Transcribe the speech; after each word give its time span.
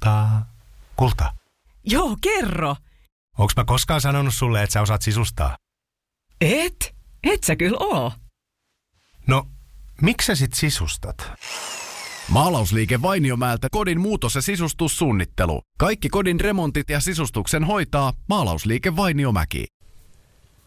kultaa. 0.00 0.46
Kulta, 0.96 1.32
Joo, 1.84 2.16
kerro. 2.20 2.76
onks 3.38 3.56
mä 3.56 3.64
koskaan 3.64 4.00
sanonut 4.00 4.34
sulle, 4.34 4.62
että 4.62 4.72
sä 4.74 4.80
osaat 4.82 5.02
sisustaa? 5.02 5.56
Et? 6.40 6.94
Et 7.22 7.44
sä 7.44 7.56
kyllä 7.56 7.76
oo. 7.80 8.12
No, 9.26 9.46
miksi 10.02 10.26
sä 10.26 10.34
sit 10.34 10.54
sisustat? 10.54 11.30
Maalausliike 12.28 13.02
Vainiomäeltä 13.02 13.68
kodin 13.70 14.00
muutos- 14.00 14.34
ja 14.34 14.42
sisustussuunnittelu. 14.42 15.62
Kaikki 15.78 16.08
kodin 16.08 16.40
remontit 16.40 16.90
ja 16.90 17.00
sisustuksen 17.00 17.64
hoitaa 17.64 18.12
Maalausliike 18.28 18.96
Vainiomäki. 18.96 19.66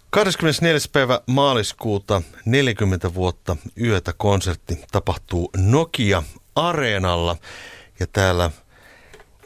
24. 0.10 0.80
päivä 0.92 1.22
maaliskuuta 1.28 2.22
40 2.46 3.14
vuotta 3.14 3.58
yötä 3.82 4.14
konsertti 4.14 4.80
tapahtuu 4.92 5.50
Nokia 5.58 6.24
Areenalla 6.56 7.36
ja 8.00 8.08
täällä 8.08 8.52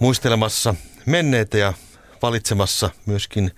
muistelemassa 0.02 0.76
menneitä 1.06 1.58
ja 1.58 1.74
valitsemassa 2.22 2.90
myöskin 3.06 3.52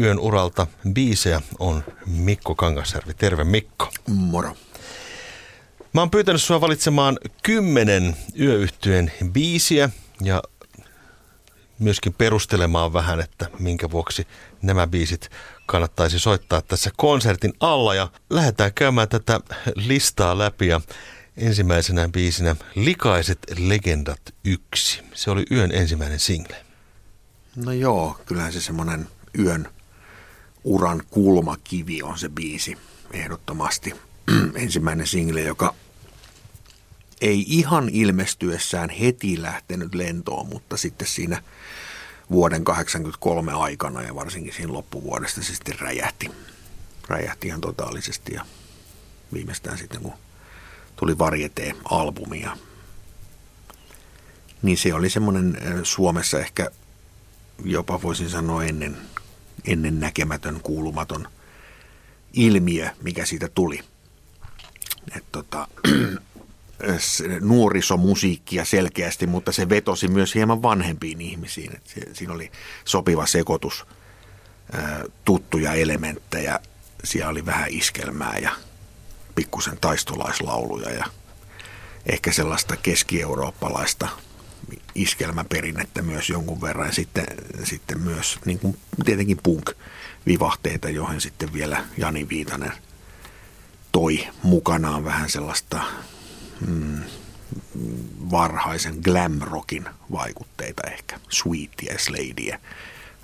yön 0.00 0.18
uralta 0.18 0.66
biisejä 0.92 1.40
on 1.58 1.84
Mikko 2.06 2.54
Kangasjärvi. 2.54 3.14
Terve 3.14 3.44
Mikko. 3.44 3.92
Moro. 4.08 4.56
Mä 5.92 6.00
oon 6.00 6.10
pyytänyt 6.10 6.42
sua 6.42 6.60
valitsemaan 6.60 7.18
kymmenen 7.42 8.16
yöyhtyeen 8.40 9.12
biisiä 9.32 9.90
ja 10.20 10.42
myöskin 11.78 12.12
perustelemaan 12.12 12.92
vähän, 12.92 13.20
että 13.20 13.46
minkä 13.58 13.90
vuoksi 13.90 14.26
nämä 14.62 14.86
biisit 14.86 15.30
kannattaisi 15.66 16.18
soittaa 16.18 16.62
tässä 16.62 16.90
konsertin 16.96 17.52
alla. 17.60 17.94
Ja 17.94 18.08
lähdetään 18.30 18.72
käymään 18.74 19.08
tätä 19.08 19.40
listaa 19.74 20.38
läpi 20.38 20.66
ja 20.68 20.80
ensimmäisenä 21.36 22.08
biisinä 22.08 22.56
Likaiset 22.74 23.38
legendat 23.58 24.20
1. 24.44 25.02
Se 25.14 25.30
oli 25.30 25.46
yön 25.50 25.72
ensimmäinen 25.72 26.20
single. 26.20 26.56
No 27.56 27.72
joo, 27.72 28.20
kyllähän 28.26 28.52
se 28.52 28.60
semmoinen 28.60 29.08
yön 29.38 29.68
uran 30.64 31.02
kulmakivi 31.10 32.02
on 32.02 32.18
se 32.18 32.28
biisi 32.28 32.78
ehdottomasti. 33.12 33.94
Ensimmäinen 34.54 35.06
single, 35.06 35.40
joka 35.40 35.74
ei 37.20 37.44
ihan 37.48 37.88
ilmestyessään 37.88 38.90
heti 38.90 39.42
lähtenyt 39.42 39.94
lentoon, 39.94 40.46
mutta 40.46 40.76
sitten 40.76 41.08
siinä 41.08 41.42
vuoden 42.30 42.64
83 42.64 43.52
aikana 43.52 44.02
ja 44.02 44.14
varsinkin 44.14 44.52
siinä 44.52 44.72
loppuvuodesta 44.72 45.42
se 45.42 45.54
sitten 45.54 45.80
räjähti. 45.80 46.30
Räjähti 47.08 47.48
ihan 47.48 47.60
totaalisesti 47.60 48.34
ja 48.34 48.46
viimeistään 49.32 49.78
sitten 49.78 50.00
kun 50.00 50.12
tuli 51.04 51.18
Varieté-albumi 51.18 52.40
ja 52.40 52.56
niin 54.62 54.78
se 54.78 54.94
oli 54.94 55.10
semmoinen 55.10 55.58
Suomessa 55.82 56.40
ehkä 56.40 56.70
jopa 57.64 58.02
voisin 58.02 58.30
sanoa 58.30 58.64
ennen, 58.64 58.96
ennen 59.64 60.00
näkemätön, 60.00 60.60
kuulumaton 60.60 61.28
ilmiö, 62.32 62.90
mikä 63.02 63.26
siitä 63.26 63.48
tuli. 63.48 63.80
Et 65.16 65.24
tota, 65.32 65.68
nuorisomusiikkia 67.40 68.64
selkeästi, 68.64 69.26
mutta 69.26 69.52
se 69.52 69.68
vetosi 69.68 70.08
myös 70.08 70.34
hieman 70.34 70.62
vanhempiin 70.62 71.20
ihmisiin. 71.20 71.76
Et 71.76 71.86
se, 71.86 72.00
siinä 72.14 72.32
oli 72.32 72.52
sopiva 72.84 73.26
sekoitus 73.26 73.86
tuttuja 75.24 75.72
elementtejä. 75.72 76.60
Siellä 77.04 77.30
oli 77.30 77.46
vähän 77.46 77.68
iskelmää 77.70 78.38
ja 78.38 78.50
pikkusen 79.34 79.78
taistolaislauluja 79.80 80.90
ja 80.90 81.04
ehkä 82.06 82.32
sellaista 82.32 82.76
keski-eurooppalaista 82.76 84.08
iskelmäperinnettä 84.94 86.02
myös 86.02 86.30
jonkun 86.30 86.60
verran. 86.60 86.92
Sitten, 86.92 87.26
sitten 87.64 88.00
myös 88.00 88.38
niin 88.44 88.58
kuin 88.58 88.76
tietenkin 89.04 89.40
punk-vivahteita, 89.42 90.88
joihin 90.88 91.20
sitten 91.20 91.52
vielä 91.52 91.84
Jani 91.96 92.28
Viitanen 92.28 92.72
toi 93.92 94.26
mukanaan 94.42 95.04
vähän 95.04 95.30
sellaista 95.30 95.80
mm, 96.66 97.00
varhaisen 98.30 98.98
glam 99.04 99.38
rockin 99.40 99.84
vaikutteita 100.12 100.82
ehkä. 100.82 101.20
Sweetia 101.28 101.94
ja 102.46 102.58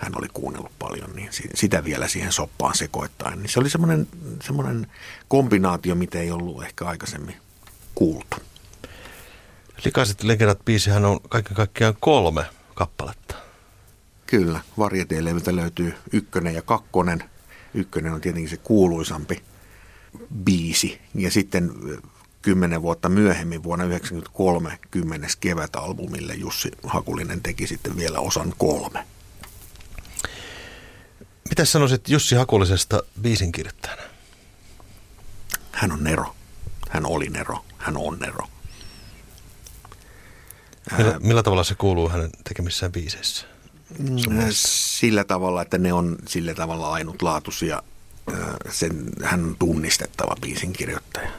hän 0.00 0.12
oli 0.19 0.28
kuunnellut 0.34 0.78
paljon, 0.78 1.11
niin 1.16 1.31
sitä 1.55 1.84
vielä 1.84 2.09
siihen 2.09 2.33
soppaan 2.33 2.75
sekoittain. 2.75 3.43
Niin 3.43 3.50
se 3.50 3.61
oli 3.61 3.71
semmoinen, 3.71 4.09
semmoinen 4.43 4.87
kombinaatio, 5.28 5.94
mitä 5.94 6.19
ei 6.19 6.31
ollut 6.31 6.65
ehkä 6.65 6.84
aikaisemmin 6.84 7.37
kuultu. 7.94 8.37
Likaiset 9.84 10.22
legendat 10.22 10.65
biisihän 10.65 11.05
on 11.05 11.21
kaiken 11.28 11.56
kaikkiaan 11.56 11.97
kolme 12.00 12.44
kappaletta. 12.75 13.34
Kyllä, 14.27 14.60
varjeteelevyltä 14.78 15.56
löytyy 15.56 15.94
ykkönen 16.12 16.55
ja 16.55 16.62
kakkonen. 16.62 17.25
Ykkönen 17.75 18.12
on 18.12 18.21
tietenkin 18.21 18.50
se 18.50 18.56
kuuluisampi 18.56 19.43
biisi. 20.44 21.00
Ja 21.15 21.31
sitten 21.31 21.72
kymmenen 22.43 22.83
vuotta 22.83 23.09
myöhemmin, 23.09 23.62
vuonna 23.62 23.84
1993, 23.84 24.78
kymmenes 24.91 25.37
kevätalbumille 25.37 26.34
Jussi 26.34 26.71
Hakulinen 26.83 27.43
teki 27.43 27.66
sitten 27.66 27.97
vielä 27.97 28.19
osan 28.21 28.55
kolme. 28.59 29.05
Mitä 31.49 31.65
sanoisit 31.65 32.09
Jussi 32.09 32.34
Hakulisesta 32.34 33.03
biisin 33.21 33.53
kirjoittajana? 33.53 34.03
Hän 35.73 35.93
on 35.93 36.05
Nero. 36.05 36.37
Hän 36.91 37.06
oli 37.06 37.28
Nero. 37.28 37.65
Hän 37.78 37.97
on 37.97 38.19
Nero. 38.19 38.49
Millä, 40.99 41.19
millä 41.21 41.43
tavalla 41.43 41.65
se 41.65 41.75
kuuluu 41.75 42.09
hänen 42.09 42.31
tekemissään 42.45 42.93
biiseissä? 42.93 43.47
Sillä 44.51 45.25
tavalla, 45.25 45.62
että 45.62 45.78
ne 45.78 45.93
on 45.93 46.17
sillä 46.28 46.55
tavalla 46.55 46.93
ainutlaatuisia. 46.93 47.83
Sen, 48.71 49.05
hän 49.25 49.45
on 49.45 49.57
tunnistettava 49.59 50.34
biisin 50.41 50.72
kirjoittaja. 50.72 51.31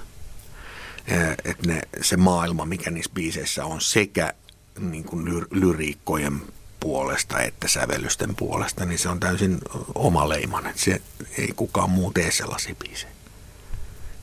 Että 1.45 1.68
ne, 1.68 1.81
se 2.01 2.18
maailma, 2.18 2.66
mikä 2.66 2.91
niissä 2.91 3.12
biiseissä 3.13 3.66
on 3.66 3.81
sekä 3.81 4.33
niin 4.79 5.03
kuin 5.03 5.25
lyr, 5.25 5.47
lyriikkojen 5.51 6.41
puolesta 6.81 7.40
että 7.40 7.68
sävellysten 7.68 8.36
puolesta, 8.36 8.86
niin 8.86 9.00
se 9.00 9.09
on 9.09 9.19
täysin 9.19 9.58
oma 9.96 10.30
leiman. 10.30 10.68
Että 10.68 10.81
se 10.81 11.02
ei 11.38 11.53
kukaan 11.56 11.90
muu 11.90 12.12
tee 12.12 12.31
sellaisia 12.31 12.75
biisejä. 12.75 13.12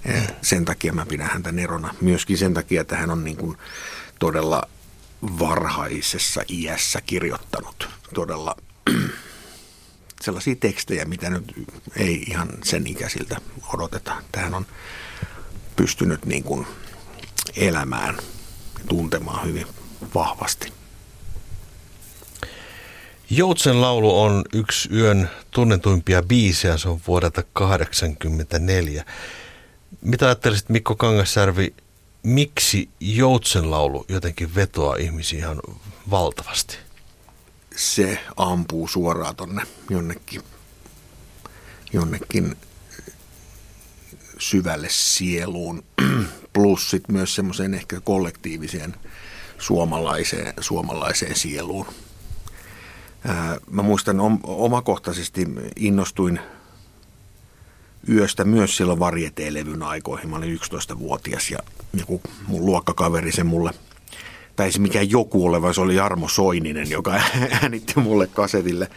Ja 0.05 0.15
sen 0.43 0.65
takia 0.65 0.93
mä 0.93 1.07
pidän 1.07 1.31
häntä 1.33 1.53
nerona. 1.53 1.95
Myöskin 2.01 2.39
sen 2.39 2.55
takia, 2.55 2.81
että 2.81 2.97
hän 2.97 3.11
on 3.11 3.25
niin 3.25 3.37
kuin 3.37 3.59
todella 4.19 4.63
varhaisessa 5.23 6.43
iässä 6.49 7.01
kirjoittanut 7.01 7.89
todella 8.15 8.57
sellaisia 10.25 10.57
tekstejä, 10.57 11.05
mitä 11.05 11.31
nyt 11.31 11.53
ei 11.97 12.23
ihan 12.23 12.49
sen 12.65 12.87
ikäisiltä 12.87 13.37
odoteta. 13.75 14.23
Tähän 14.33 14.55
on 14.55 14.67
pystynyt 15.77 16.27
niin 16.27 16.43
kuin 16.45 16.67
elämään, 17.57 18.19
tuntemaan 18.89 19.47
hyvin 19.47 19.67
vahvasti. 20.15 20.78
Joutsen 23.31 23.81
laulu 23.81 24.21
on 24.21 24.45
yksi 24.53 24.89
yön 24.95 25.31
tunnetuimpia 25.51 26.23
biisejä, 26.23 26.77
se 26.77 26.89
on 26.89 27.01
vuodelta 27.07 27.43
1984. 27.43 29.05
Mitä 30.01 30.27
ajattelisit 30.27 30.69
Mikko 30.69 30.97
Kangasjärvi, 30.97 31.75
miksi 32.23 32.89
Joutsen 33.01 33.71
laulu 33.71 34.05
jotenkin 34.09 34.55
vetoaa 34.55 34.97
ihmisiä 34.97 35.39
ihan 35.39 35.61
valtavasti? 36.11 36.77
Se 37.77 38.19
ampuu 38.37 38.89
suoraan 38.89 39.37
tonne 39.37 39.63
jonnekin, 39.91 40.43
jonnekin 41.93 42.57
syvälle 44.39 44.89
sieluun, 44.91 45.85
plus 46.53 46.91
sit 46.91 47.09
myös 47.09 47.35
semmoiseen 47.35 47.75
ehkä 47.75 48.01
kollektiiviseen 48.01 48.95
suomalaiseen, 49.59 50.55
suomalaiseen 50.61 51.37
sieluun. 51.37 51.87
Mä 53.71 53.83
muistan 53.83 54.17
omakohtaisesti 54.45 55.47
innostuin 55.77 56.41
yöstä 58.09 58.45
myös 58.45 58.77
silloin 58.77 58.99
varjeteelevyn 58.99 59.83
aikoihin. 59.83 60.31
Mä 60.31 60.37
olin 60.37 60.59
11-vuotias 60.59 61.51
ja 61.51 61.59
joku 61.95 62.21
mun 62.47 62.67
luokkakaveri 62.67 63.33
sen 63.33 63.47
mulle, 63.47 63.71
tai 64.57 64.73
se 64.73 64.79
mikään 64.79 65.11
joku 65.11 65.47
ole, 65.47 65.63
vaan 65.63 65.75
se 65.75 65.81
oli 65.81 65.95
Jarmo 65.95 66.29
Soininen, 66.29 66.91
joka 66.91 67.21
äänitti 67.63 68.01
mulle 68.01 68.27
kasetille, 68.27 68.91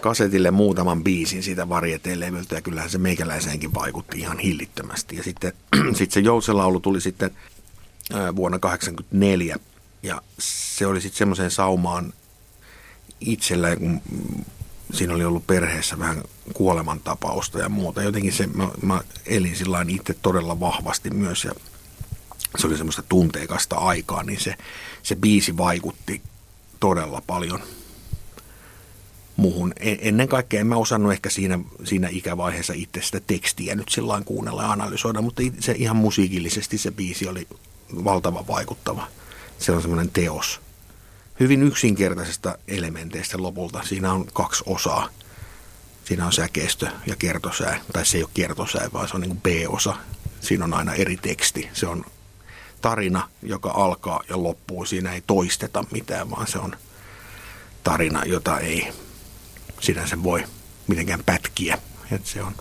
kasetille 0.00 0.50
muutaman 0.50 1.04
biisin 1.04 1.42
siitä 1.42 1.68
varjeteelevyltä 1.68 2.54
ja 2.54 2.62
kyllähän 2.62 2.90
se 2.90 2.98
meikäläiseenkin 2.98 3.74
vaikutti 3.74 4.18
ihan 4.18 4.38
hillittömästi. 4.38 5.16
Ja 5.16 5.22
sitten 5.22 5.52
sit 5.98 6.10
se 6.10 6.20
jouselaulu 6.20 6.80
tuli 6.80 7.00
sitten 7.00 7.30
vuonna 8.36 8.58
1984 8.58 9.56
ja 10.02 10.22
se 10.38 10.86
oli 10.86 11.00
sitten 11.00 11.18
semmoiseen 11.18 11.50
saumaan 11.50 12.12
itsellä, 13.20 13.76
kun 13.76 14.00
siinä 14.92 15.14
oli 15.14 15.24
ollut 15.24 15.46
perheessä 15.46 15.98
vähän 15.98 16.22
kuolemantapausta 16.52 17.58
ja 17.58 17.68
muuta. 17.68 18.02
Jotenkin 18.02 18.32
se, 18.32 18.46
mä, 18.46 18.68
mä 18.82 19.00
elin 19.26 19.56
sillä 19.56 19.84
itse 19.88 20.14
todella 20.14 20.60
vahvasti 20.60 21.10
myös 21.10 21.44
ja 21.44 21.52
se 22.58 22.66
oli 22.66 22.76
semmoista 22.76 23.02
tunteikasta 23.08 23.76
aikaa, 23.76 24.22
niin 24.22 24.40
se, 24.40 24.54
se 25.02 25.16
biisi 25.16 25.56
vaikutti 25.56 26.22
todella 26.80 27.22
paljon 27.26 27.62
muuhun. 29.36 29.72
E- 29.80 30.08
ennen 30.08 30.28
kaikkea 30.28 30.60
en 30.60 30.66
mä 30.66 30.76
osannut 30.76 31.12
ehkä 31.12 31.30
siinä, 31.30 31.58
siinä 31.84 32.08
ikävaiheessa 32.08 32.72
itse 32.72 33.02
sitä 33.02 33.20
tekstiä 33.26 33.74
nyt 33.74 33.88
sillä 33.88 34.22
kuunnella 34.24 34.62
ja 34.62 34.72
analysoida, 34.72 35.22
mutta 35.22 35.42
se 35.60 35.74
ihan 35.78 35.96
musiikillisesti 35.96 36.78
se 36.78 36.90
biisi 36.90 37.28
oli 37.28 37.48
valtavan 38.04 38.46
vaikuttava. 38.46 39.08
Se 39.58 39.72
on 39.72 39.82
semmoinen 39.82 40.10
teos. 40.10 40.60
Hyvin 41.40 41.62
yksinkertaisesta 41.62 42.58
elementeistä 42.68 43.42
lopulta. 43.42 43.82
Siinä 43.82 44.12
on 44.12 44.26
kaksi 44.32 44.64
osaa. 44.66 45.08
Siinä 46.04 46.26
on 46.26 46.32
säkeistö 46.32 46.88
ja 47.06 47.16
kertosää. 47.16 47.80
Tai 47.92 48.06
se 48.06 48.16
ei 48.16 48.22
ole 48.22 48.30
kertosää, 48.34 48.88
vaan 48.92 49.08
se 49.08 49.14
on 49.14 49.20
niin 49.20 49.40
B-osa. 49.40 49.96
Siinä 50.40 50.64
on 50.64 50.74
aina 50.74 50.94
eri 50.94 51.16
teksti. 51.16 51.68
Se 51.72 51.86
on 51.86 52.04
tarina, 52.80 53.28
joka 53.42 53.70
alkaa 53.70 54.22
ja 54.28 54.42
loppuu. 54.42 54.84
Siinä 54.84 55.12
ei 55.12 55.22
toisteta 55.26 55.84
mitään, 55.92 56.30
vaan 56.30 56.46
se 56.46 56.58
on 56.58 56.76
tarina, 57.84 58.24
jota 58.24 58.58
ei 58.58 58.92
sinänsä 59.80 60.22
voi 60.22 60.44
mitenkään 60.86 61.24
pätkiä. 61.26 61.78
Et 62.12 62.26
se 62.26 62.42
on 62.42 62.54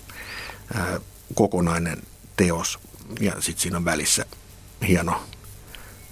ää, 0.74 1.00
kokonainen 1.34 2.02
teos 2.36 2.80
ja 3.20 3.32
sitten 3.32 3.62
siinä 3.62 3.78
on 3.78 3.86
välissä 3.86 4.26
hieno 4.88 5.24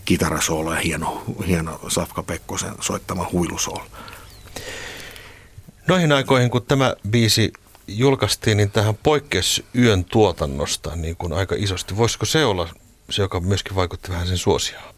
kitarasoolo 0.05 0.73
ja 0.73 0.79
hieno, 0.79 1.23
hieno 1.47 1.79
Safka 1.87 2.23
Pekkosen 2.23 2.73
soittama 2.81 3.29
huilusoolo. 3.31 3.85
Noihin 5.87 6.11
aikoihin, 6.11 6.49
kun 6.49 6.65
tämä 6.65 6.95
biisi 7.09 7.53
julkaistiin, 7.87 8.57
niin 8.57 8.71
tähän 8.71 8.95
poikkeus 9.03 9.63
yön 9.75 10.05
tuotannosta 10.05 10.95
niin 10.95 11.15
kuin 11.15 11.33
aika 11.33 11.55
isosti. 11.57 11.97
Voisiko 11.97 12.25
se 12.25 12.45
olla 12.45 12.69
se, 13.09 13.21
joka 13.21 13.39
myöskin 13.39 13.75
vaikutti 13.75 14.11
vähän 14.11 14.27
sen 14.27 14.37
suosioon? 14.37 14.93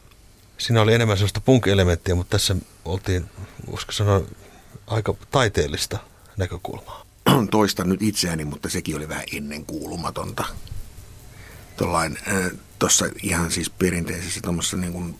Siinä 0.57 0.81
oli 0.81 0.93
enemmän 0.93 1.17
sellaista 1.17 1.41
punk-elementtiä, 1.41 2.15
mutta 2.15 2.31
tässä 2.31 2.55
oltiin, 2.85 3.25
voisiko 3.71 3.91
sanoa, 3.91 4.21
aika 4.87 5.15
taiteellista 5.31 5.97
näkökulmaa. 6.37 7.05
Toistan 7.51 7.89
nyt 7.89 8.01
itseäni, 8.01 8.45
mutta 8.45 8.69
sekin 8.69 8.95
oli 8.95 9.09
vähän 9.09 9.23
ennenkuulumatonta. 9.33 10.45
Tuossa 12.79 13.05
ihan 13.23 13.51
siis 13.51 13.69
perinteisessä 13.69 14.39
tuommoisessa 14.43 14.77
niin 14.77 14.93
kuin 14.93 15.19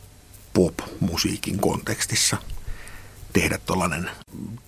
pop-musiikin 0.54 1.60
kontekstissa 1.60 2.38
tehdä 3.34 3.57
tuollainen 3.66 4.10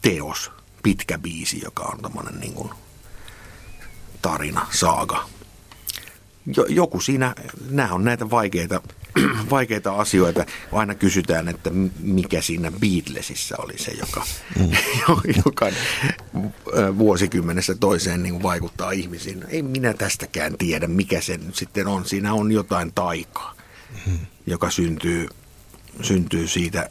teos, 0.01 0.51
pitkä 0.84 1.18
biisi, 1.18 1.62
joka 1.63 1.84
on 1.84 2.01
tämmöinen 2.01 2.39
niin 2.39 2.54
kuin 2.54 2.69
tarina, 4.22 4.68
saaga. 4.72 5.30
Joku 6.69 7.00
siinä, 7.00 7.36
nämä 7.69 7.94
on 7.94 8.04
näitä 8.04 8.30
vaikeita 8.30 8.81
vaikeita 9.50 9.96
asioita. 9.96 10.46
Aina 10.72 10.96
kysytään, 10.96 11.48
että 11.48 11.69
mikä 12.00 12.42
siinä 12.42 12.72
Beatlesissa 12.72 13.56
oli 13.60 13.78
se, 13.78 13.92
joka, 13.92 14.25
mm. 14.60 14.72
joka 15.46 15.66
vuosikymmenessä 16.98 17.75
toiseen 17.75 18.24
niin 18.24 18.44
vaikuttaa 18.44 18.92
ihmisiin. 18.92 19.46
Ei 19.48 19.62
minä 19.62 19.94
tästäkään 19.94 20.58
tiedä, 20.58 20.88
mikä 20.88 21.22
se 21.22 21.38
nyt 21.38 21.56
sitten 21.56 21.88
on. 21.88 22.06
Siinä 22.06 22.34
on 22.34 22.52
jotain 22.52 22.94
taikaa, 22.94 23.56
mm. 24.06 24.19
joka 24.48 24.72
syntyy, 24.72 25.28
syntyy 26.02 26.48
siitä, 26.48 26.90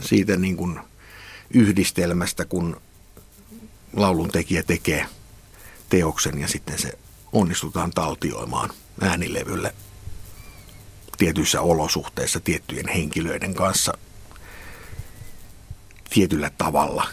siitä 0.00 0.36
niin 0.36 0.56
kuin 0.56 0.80
yhdistelmästä, 1.50 2.44
kun 2.44 2.80
laulun 3.96 4.28
tekijä 4.28 4.62
tekee 4.62 5.06
teoksen 5.88 6.38
ja 6.38 6.48
sitten 6.48 6.78
se 6.78 6.98
onnistutaan 7.32 7.90
taltioimaan 7.90 8.70
äänilevylle 9.00 9.74
tietyissä 11.18 11.60
olosuhteissa 11.60 12.40
tiettyjen 12.40 12.88
henkilöiden 12.88 13.54
kanssa 13.54 13.92
tietyllä 16.10 16.50
tavalla. 16.58 17.08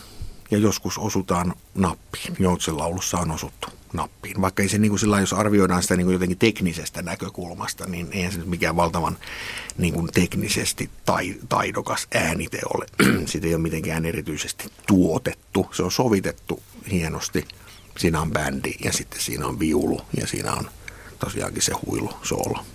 Ja 0.51 0.57
joskus 0.57 0.97
osutaan 0.97 1.53
nappiin. 1.75 2.35
Joutsen 2.39 2.77
laulussa 2.77 3.17
on 3.17 3.31
osuttu 3.31 3.67
nappiin. 3.93 4.41
Vaikka 4.41 4.63
ei 4.63 4.69
se 4.69 4.77
niin 4.77 4.89
kuin 4.89 4.99
sillä 4.99 5.19
jos 5.19 5.33
arvioidaan 5.33 5.81
sitä 5.81 5.95
niin 5.95 6.05
kuin 6.05 6.13
jotenkin 6.13 6.37
teknisestä 6.37 7.01
näkökulmasta, 7.01 7.85
niin 7.85 8.07
eihän 8.11 8.31
se 8.31 8.37
nyt 8.37 8.47
mikään 8.47 8.75
valtavan 8.75 9.17
niin 9.77 9.93
kuin 9.93 10.09
teknisesti 10.13 10.89
tai, 11.05 11.35
taidokas 11.49 12.07
äänite 12.13 12.59
ole. 12.73 12.85
Sitä 13.25 13.47
ei 13.47 13.53
ole 13.55 13.61
mitenkään 13.61 14.05
erityisesti 14.05 14.71
tuotettu. 14.87 15.67
Se 15.71 15.83
on 15.83 15.91
sovitettu 15.91 16.63
hienosti. 16.91 17.47
Siinä 17.97 18.21
on 18.21 18.31
bändi 18.31 18.73
ja 18.83 18.93
sitten 18.93 19.21
siinä 19.21 19.47
on 19.47 19.59
viulu 19.59 20.01
ja 20.19 20.27
siinä 20.27 20.53
on 20.53 20.69
tosiaankin 21.19 21.61
se 21.61 21.73
huilu 21.85 22.13
soolo. 22.23 22.65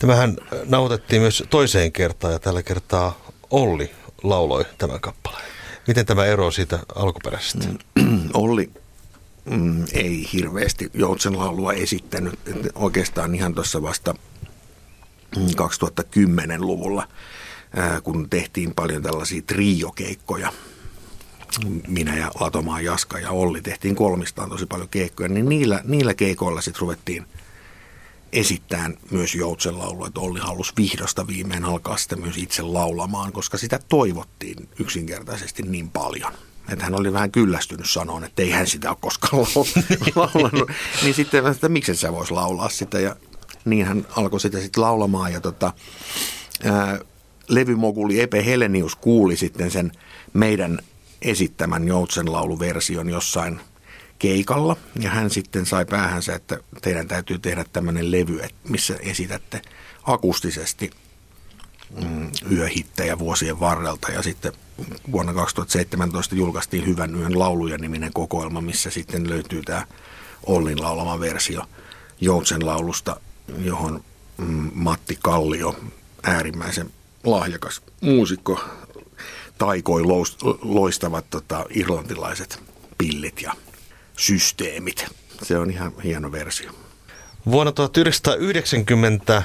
Tämähän 0.00 0.36
nautettiin 0.64 1.22
myös 1.22 1.44
toiseen 1.50 1.92
kertaan 1.92 2.32
ja 2.32 2.38
tällä 2.38 2.62
kertaa 2.62 3.20
Olli 3.50 3.90
lauloi 4.22 4.64
tämän 4.78 5.00
kappaleen. 5.00 5.44
Miten 5.88 6.06
tämä 6.06 6.24
ero 6.24 6.50
siitä 6.50 6.78
alkuperäisestä? 6.94 7.68
Olli 8.34 8.70
mm, 9.44 9.84
ei 9.92 10.28
hirveästi 10.32 10.90
Joutsen 10.94 11.38
laulua 11.38 11.72
esittänyt. 11.72 12.34
Oikeastaan 12.74 13.34
ihan 13.34 13.54
tuossa 13.54 13.82
vasta 13.82 14.14
2010-luvulla, 15.36 17.08
mm, 17.76 18.02
kun 18.02 18.30
tehtiin 18.30 18.74
paljon 18.74 19.02
tällaisia 19.02 19.42
triokeikkoja. 19.42 20.52
Minä 21.88 22.16
ja 22.16 22.30
Latomaa 22.40 22.80
Jaska 22.80 23.18
ja 23.18 23.30
Olli 23.30 23.62
tehtiin 23.62 23.96
kolmistaan 23.96 24.50
tosi 24.50 24.66
paljon 24.66 24.88
keikkoja, 24.88 25.28
niin 25.28 25.48
niillä, 25.48 25.80
niillä 25.84 26.14
keikoilla 26.14 26.60
sitten 26.60 26.80
ruvettiin– 26.80 27.26
esittää 28.32 28.90
myös 29.10 29.34
joutsenlaulua, 29.34 30.06
että 30.06 30.20
Olli 30.20 30.40
halusi 30.40 30.72
vihdosta 30.76 31.26
viimein 31.26 31.64
alkaa 31.64 31.96
sitä 31.96 32.16
myös 32.16 32.36
itse 32.36 32.62
laulamaan, 32.62 33.32
koska 33.32 33.58
sitä 33.58 33.80
toivottiin 33.88 34.68
yksinkertaisesti 34.78 35.62
niin 35.62 35.90
paljon. 35.90 36.32
Että 36.68 36.84
hän 36.84 36.94
oli 36.94 37.12
vähän 37.12 37.30
kyllästynyt 37.30 37.90
sanoa, 37.90 38.24
että 38.24 38.42
ei 38.42 38.50
hän 38.50 38.66
sitä 38.66 38.88
ole 38.88 38.96
koskaan 39.00 39.42
laulannut. 40.16 40.70
niin 41.02 41.14
sitten, 41.14 41.46
että 41.46 41.68
miksi 41.68 41.96
sä 41.96 42.12
vois 42.12 42.30
laulaa 42.30 42.68
sitä. 42.68 43.00
Ja 43.00 43.16
niin 43.64 43.86
hän 43.86 44.06
alkoi 44.16 44.40
sitä 44.40 44.60
sitten 44.60 44.82
laulamaan. 44.82 45.32
Ja 45.32 45.40
tota, 45.40 45.72
ää, 46.64 46.98
levymoguli 47.48 48.20
Epe 48.20 48.44
Helenius 48.44 48.96
kuuli 48.96 49.36
sitten 49.36 49.70
sen 49.70 49.92
meidän 50.32 50.78
esittämän 51.22 51.88
joutsenlauluversion 51.88 53.08
jossain– 53.08 53.60
keikalla. 54.20 54.76
Ja 55.00 55.10
hän 55.10 55.30
sitten 55.30 55.66
sai 55.66 55.84
päähänsä, 55.84 56.34
että 56.34 56.60
teidän 56.82 57.08
täytyy 57.08 57.38
tehdä 57.38 57.64
tämmöinen 57.72 58.10
levy, 58.10 58.40
missä 58.68 58.96
esitätte 59.00 59.62
akustisesti 60.02 60.90
mm, 62.02 62.30
yöhittejä 62.50 63.18
vuosien 63.18 63.60
varrelta. 63.60 64.12
Ja 64.12 64.22
sitten 64.22 64.52
vuonna 65.12 65.34
2017 65.34 66.34
julkaistiin 66.34 66.86
Hyvän 66.86 67.14
yön 67.14 67.38
lauluja 67.38 67.78
niminen 67.78 68.12
kokoelma, 68.12 68.60
missä 68.60 68.90
sitten 68.90 69.30
löytyy 69.30 69.62
tämä 69.62 69.86
Ollin 70.46 70.82
laulama 70.82 71.20
versio 71.20 71.62
Joutsen 72.20 72.66
laulusta, 72.66 73.20
johon 73.58 74.04
mm, 74.38 74.70
Matti 74.74 75.18
Kallio, 75.22 75.76
äärimmäisen 76.22 76.90
lahjakas 77.24 77.82
muusikko, 78.00 78.60
taikoi 79.58 80.02
loistavat 80.62 81.30
tota, 81.30 81.64
irlantilaiset 81.70 82.62
pillit 82.98 83.42
ja 83.42 83.54
systeemit. 84.20 85.06
Se 85.42 85.58
on 85.58 85.70
ihan 85.70 85.92
hieno 86.04 86.32
versio. 86.32 86.70
Vuonna 87.46 87.72
1990 87.72 89.42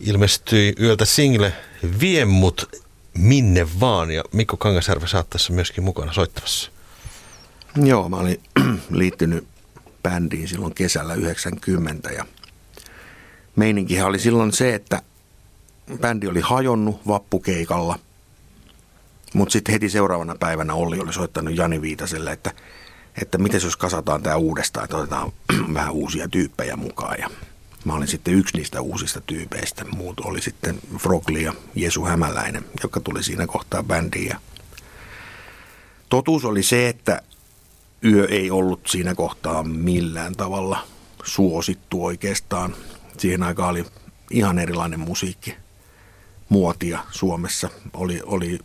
ilmestyi 0.00 0.74
yöltä 0.80 1.04
single 1.04 1.52
Vie 2.00 2.24
mut 2.24 2.84
minne 3.18 3.66
vaan 3.80 4.10
ja 4.10 4.24
Mikko 4.32 4.56
Kangasjärvi 4.56 5.08
saattaisi 5.08 5.52
myöskin 5.52 5.84
mukana 5.84 6.12
soittamassa. 6.12 6.70
Joo, 7.84 8.08
mä 8.08 8.16
olin 8.16 8.40
liittynyt 8.90 9.46
bändiin 10.02 10.48
silloin 10.48 10.74
kesällä 10.74 11.14
90 11.14 12.10
ja 12.10 12.24
meininkihän 13.56 14.06
oli 14.06 14.18
silloin 14.18 14.52
se, 14.52 14.74
että 14.74 15.02
bändi 16.00 16.26
oli 16.26 16.40
hajonnut 16.40 17.00
vappukeikalla, 17.06 17.98
mutta 19.34 19.52
sitten 19.52 19.72
heti 19.72 19.90
seuraavana 19.90 20.34
päivänä 20.40 20.74
Olli 20.74 21.00
oli 21.00 21.12
soittanut 21.12 21.56
Jani 21.56 21.82
Viitaselle, 21.82 22.32
että– 22.32 22.52
että 23.22 23.38
miten 23.38 23.60
jos 23.64 23.76
kasataan 23.76 24.22
tämä 24.22 24.36
uudestaan, 24.36 24.84
että 24.84 24.96
otetaan 24.96 25.32
vähän 25.74 25.92
uusia 25.92 26.28
tyyppejä 26.28 26.76
mukaan. 26.76 27.20
Ja 27.20 27.30
mä 27.84 27.94
olin 27.94 28.08
sitten 28.08 28.34
yksi 28.34 28.56
niistä 28.56 28.80
uusista 28.80 29.20
tyypeistä. 29.20 29.84
Muut 29.84 30.20
oli 30.20 30.40
sitten 30.40 30.78
Frogli 30.98 31.42
ja 31.42 31.52
Jesu 31.74 32.04
Hämäläinen, 32.04 32.64
joka 32.82 33.00
tuli 33.00 33.22
siinä 33.22 33.46
kohtaa 33.46 33.82
bändiin. 33.82 34.28
Ja 34.28 34.38
totuus 36.08 36.44
oli 36.44 36.62
se, 36.62 36.88
että 36.88 37.22
yö 38.04 38.26
ei 38.30 38.50
ollut 38.50 38.86
siinä 38.86 39.14
kohtaa 39.14 39.62
millään 39.62 40.34
tavalla 40.34 40.86
suosittu 41.24 42.04
oikeastaan. 42.04 42.74
Siihen 43.18 43.42
aikaan 43.42 43.70
oli 43.70 43.84
ihan 44.30 44.58
erilainen 44.58 45.00
musiikki 45.00 45.56
muotia 46.48 47.04
Suomessa. 47.10 47.70
Oli, 47.92 48.22
oli 48.26 48.58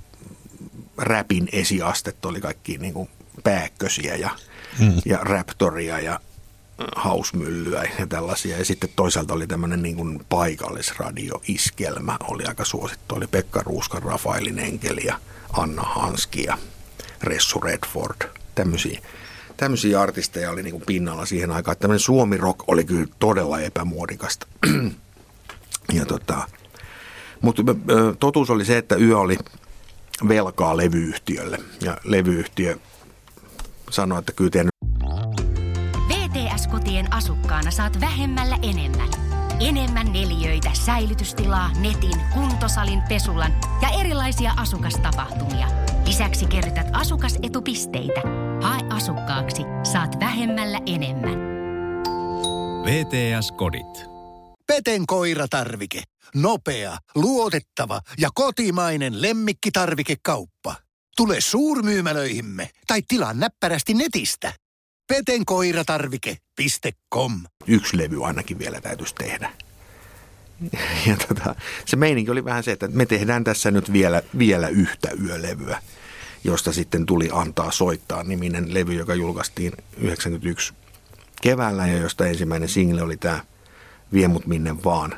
räpin 0.98 1.50
esiastet, 1.52 2.26
oli 2.26 2.42
kaikki 2.42 2.78
niin 2.78 2.94
kuin 2.94 3.10
pääkkösiä 3.44 4.16
ja, 4.16 4.30
mm. 4.80 4.94
ja 5.06 5.18
Raptoria 5.18 6.00
ja 6.00 6.20
hausmyllyä 6.96 7.84
ja 8.00 8.08
tällaisia. 8.08 8.58
Ja 8.58 8.66
sitten 8.66 8.90
toisaalta 8.96 9.34
oli 9.34 9.48
tämmöinen 9.48 9.82
niin 9.82 9.96
kuin 9.96 10.26
paikallisradioiskelmä, 10.30 12.18
oli 12.24 12.46
aika 12.46 12.66
suosittu. 12.66 13.16
Oli 13.16 13.28
Pekka 13.28 13.62
Ruuskan, 13.66 14.04
Rafaelin 14.04 14.60
Enkeli 14.60 15.02
ja 15.06 15.20
Anna 15.54 15.84
Hanski 15.84 16.44
ja 16.44 16.58
Ressu 17.24 17.60
Redford. 17.60 18.30
Tämmöisiä, 18.56 19.02
tämmöisiä 19.58 20.02
artisteja 20.02 20.52
oli 20.52 20.64
niin 20.64 20.72
kuin 20.72 20.86
pinnalla 20.86 21.26
siihen 21.26 21.52
aikaan. 21.52 21.78
Tämmöinen 21.78 22.00
suomi 22.00 22.38
rock 22.38 22.60
oli 22.68 22.84
kyllä 22.84 23.08
todella 23.20 23.60
epämuodikasta. 23.60 24.48
ja 25.98 26.06
tota, 26.06 26.48
mutta 27.42 27.62
totuus 28.20 28.50
oli 28.50 28.66
se, 28.66 28.78
että 28.78 28.96
yö 28.96 29.20
oli 29.20 29.38
velkaa 30.28 30.78
levyyhtiölle. 30.78 31.58
Ja 31.82 31.98
levyyhtiö 32.04 32.78
sanoi, 33.92 34.20
että 34.20 34.32
kyllä 34.32 34.52
teidän 34.52 34.70
VTS-kotien 36.08 37.14
asukkaana 37.14 37.72
saat 37.72 38.02
vähemmällä 38.02 38.58
enemmän. 38.62 39.10
Enemmän 39.60 40.14
neliöitä, 40.14 40.70
säilytystilaa, 40.74 41.72
netin, 41.80 42.22
kuntosalin, 42.34 43.02
pesulan 43.10 43.52
ja 43.82 43.90
erilaisia 44.00 44.54
asukastapahtumia. 44.58 45.68
Lisäksi 46.06 46.46
kerrytät 46.46 46.88
asukasetupisteitä. 46.94 48.22
Hae 48.62 48.82
asukkaaksi, 48.90 49.62
saat 49.84 50.20
vähemmällä 50.20 50.80
enemmän. 50.86 51.40
VTS-kodit. 52.86 54.10
Peten 54.68 55.06
koiratarvike. 55.06 56.04
Nopea, 56.36 56.98
luotettava 57.16 58.02
ja 58.20 58.30
kotimainen 58.34 59.22
lemmikkitarvikekauppa. 59.22 60.76
Tule 61.20 61.42
suurmyymälöihimme 61.42 62.70
tai 62.88 63.02
tilaa 63.08 63.34
näppärästi 63.34 63.94
netistä. 63.94 64.54
petenkoiratarvike.com 65.08 67.42
yksi 67.68 67.98
levy 67.98 68.26
ainakin 68.26 68.60
vielä 68.60 68.82
täytyisi 68.82 69.16
tehdä. 69.16 69.52
Ja 71.08 71.18
tota, 71.28 71.56
se 71.86 71.96
meininki 71.96 72.32
oli 72.32 72.46
vähän 72.46 72.64
se, 72.64 72.72
että 72.72 72.88
me 72.88 73.06
tehdään 73.06 73.44
tässä 73.44 73.72
nyt 73.72 73.94
vielä, 73.94 74.22
vielä 74.38 74.68
yhtä 74.68 75.10
yölevyä, 75.26 75.82
josta 76.44 76.74
sitten 76.74 77.06
tuli 77.06 77.30
Antaa 77.32 77.72
soittaa 77.72 78.24
niminen 78.24 78.74
levy, 78.74 78.94
joka 78.94 79.16
julkaistiin 79.16 79.74
91 79.98 80.74
keväällä 81.42 81.88
ja 81.88 81.98
josta 81.98 82.28
ensimmäinen 82.28 82.70
single 82.70 83.02
oli 83.02 83.18
tämä 83.18 83.44
Vie 84.14 84.28
mut 84.28 84.48
minne 84.48 84.84
vaan. 84.84 85.16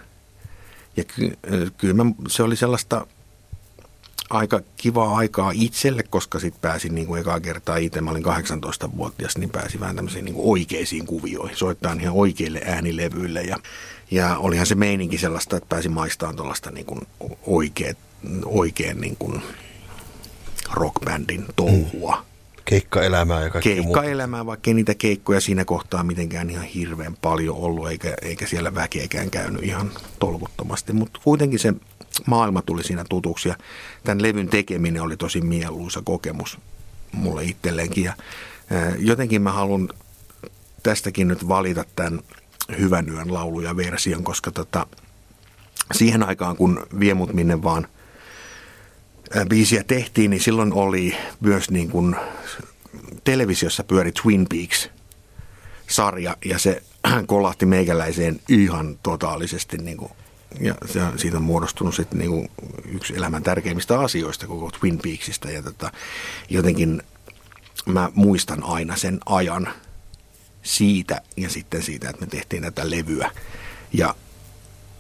Ja 0.98 1.04
ky, 1.04 1.38
kyllä 1.78 1.94
mä, 1.94 2.06
se 2.28 2.44
oli 2.44 2.56
sellaista 2.56 3.08
aika 4.38 4.62
kivaa 4.78 5.18
aikaa 5.18 5.52
itselle, 5.56 6.04
koska 6.04 6.40
sitten 6.40 6.62
pääsin 6.62 6.96
niin 6.96 7.08
kuin 7.08 7.22
ekaa 7.22 7.40
kertaa 7.40 7.78
itse, 7.78 8.02
mä 8.02 8.12
olin 8.12 8.26
18-vuotias, 8.26 9.38
niin 9.38 9.50
pääsin 9.50 9.80
vähän 9.80 9.96
tämmöisiin 9.96 10.26
niin 10.26 10.36
kuin 10.36 10.50
oikeisiin 10.50 11.06
kuvioihin, 11.06 11.58
soittaa 11.58 11.96
ihan 12.02 12.16
oikeille 12.16 12.62
äänilevyille 12.66 13.42
ja, 13.42 13.58
ja 14.12 14.38
olihan 14.38 14.66
se 14.66 14.76
meininki 14.76 15.18
sellaista, 15.18 15.58
että 15.58 15.70
pääsin 15.70 15.92
maistamaan 15.92 16.36
tuollaista 16.36 16.72
niin 16.72 16.86
kuin 16.86 17.02
oikein, 17.48 17.96
oikein 18.46 19.02
niin 19.02 19.16
kuin 19.20 19.42
rockbändin 20.74 21.46
touhua. 21.56 22.16
Mm. 22.16 22.32
Keikkaelämää 22.66 23.44
ja 23.44 23.50
kaikkea 23.50 23.76
Keikkaelämää, 23.76 24.46
vaikka 24.46 24.74
niitä 24.74 24.96
keikkoja 24.96 25.42
siinä 25.42 25.66
kohtaa 25.66 26.04
mitenkään 26.04 26.50
ihan 26.50 26.66
hirveän 26.66 27.18
paljon 27.22 27.58
ollut, 27.58 27.90
eikä, 27.90 28.14
eikä 28.22 28.48
siellä 28.48 28.76
väkeäkään 28.76 29.32
käynyt 29.32 29.64
ihan 29.64 29.92
tolkuttomasti, 30.20 30.94
mutta 30.94 31.20
kuitenkin 31.24 31.60
se 31.60 31.74
maailma 32.26 32.62
tuli 32.62 32.84
siinä 32.84 33.06
tutuksi 33.10 33.50
ja 33.50 33.56
tämän 34.04 34.22
levyn 34.22 34.48
tekeminen 34.48 35.02
oli 35.02 35.18
tosi 35.18 35.42
mieluisa 35.42 36.02
kokemus 36.02 36.58
mulle 37.12 37.44
itselleenkin. 37.44 38.04
Ja 38.04 38.14
jotenkin 38.98 39.42
mä 39.42 39.52
haluan 39.52 39.90
tästäkin 40.84 41.28
nyt 41.28 41.48
valita 41.48 41.86
tämän 41.96 42.20
Hyvän 42.80 43.10
yön 43.10 43.34
laulu 43.34 43.62
ja 43.62 43.78
version, 43.78 44.24
koska 44.24 44.52
tota, 44.52 44.88
siihen 45.94 46.24
aikaan 46.24 46.58
kun 46.58 46.88
Vie 47.00 47.14
mut 47.14 47.34
minne 47.34 47.64
vaan 47.64 47.88
biisiä 49.50 49.84
tehtiin, 49.84 50.32
niin 50.32 50.42
silloin 50.42 50.74
oli 50.74 51.18
myös 51.40 51.70
niin 51.70 51.90
kuin 51.90 52.16
televisiossa 53.24 53.84
pyöri 53.84 54.12
Twin 54.12 54.46
Peaks 54.50 54.90
sarja 55.88 56.38
ja 56.46 56.60
se 56.60 56.84
kolahti 57.26 57.66
meikäläiseen 57.66 58.40
ihan 58.50 59.00
totaalisesti 59.04 59.78
niin 59.78 59.98
kuin 59.98 60.12
ja 60.60 60.76
siitä 61.18 61.38
on 61.38 61.44
muodostunut 61.44 61.96
sitten 61.96 62.20
niinku 62.20 62.48
yksi 62.86 63.16
elämän 63.16 63.44
tärkeimmistä 63.44 64.00
asioista 64.00 64.48
koko 64.48 64.72
Twin 64.80 64.98
Peaksista. 64.98 65.52
Ja 65.52 65.62
tota, 65.62 65.92
jotenkin 66.50 67.04
mä 67.86 68.12
muistan 68.16 68.64
aina 68.64 68.96
sen 68.96 69.20
ajan 69.26 69.70
siitä 70.64 71.22
ja 71.38 71.50
sitten 71.50 71.84
siitä, 71.84 72.10
että 72.10 72.26
me 72.26 72.28
tehtiin 72.28 72.64
tätä 72.64 72.90
levyä. 72.90 73.32
Ja 73.94 74.16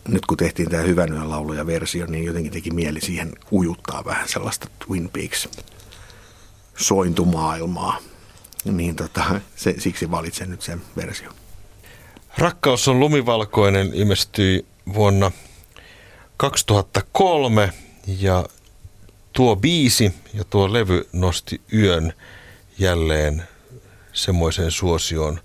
nyt 0.07 0.25
kun 0.25 0.37
tehtiin 0.37 0.69
tämä 0.69 0.83
Hyvän 0.83 1.13
yön 1.13 1.29
laulu 1.29 1.53
ja 1.53 1.65
versio, 1.65 2.05
niin 2.05 2.23
jotenkin 2.23 2.51
teki 2.51 2.71
mieli 2.71 3.01
siihen 3.01 3.33
ujuttaa 3.51 4.05
vähän 4.05 4.27
sellaista 4.27 4.67
Twin 4.87 5.09
Peaks 5.09 5.49
sointumaailmaa. 6.77 7.97
Niin 8.65 8.95
tota, 8.95 9.41
se, 9.55 9.75
siksi 9.77 10.11
valitsen 10.11 10.49
nyt 10.49 10.61
sen 10.61 10.81
version. 10.95 11.33
Rakkaus 12.37 12.87
on 12.87 12.99
lumivalkoinen 12.99 13.93
ilmestyi 13.93 14.65
vuonna 14.93 15.31
2003 16.37 17.73
ja 18.07 18.45
tuo 19.33 19.55
biisi 19.55 20.13
ja 20.33 20.43
tuo 20.43 20.73
levy 20.73 21.09
nosti 21.13 21.61
yön 21.73 22.13
jälleen 22.79 23.43
semmoiseen 24.13 24.71
suosioon, 24.71 25.39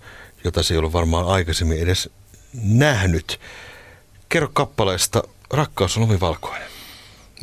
jota 0.45 0.63
se 0.63 0.75
ei 0.75 0.79
ollut 0.79 0.93
varmaan 0.93 1.27
aikaisemmin 1.27 1.79
edes 1.79 2.11
nähnyt. 2.63 3.41
Kerro 4.29 4.49
kappaleesta 4.53 5.23
Rakkaus 5.51 5.97
on 5.97 6.03
lumivalkoinen. 6.03 6.69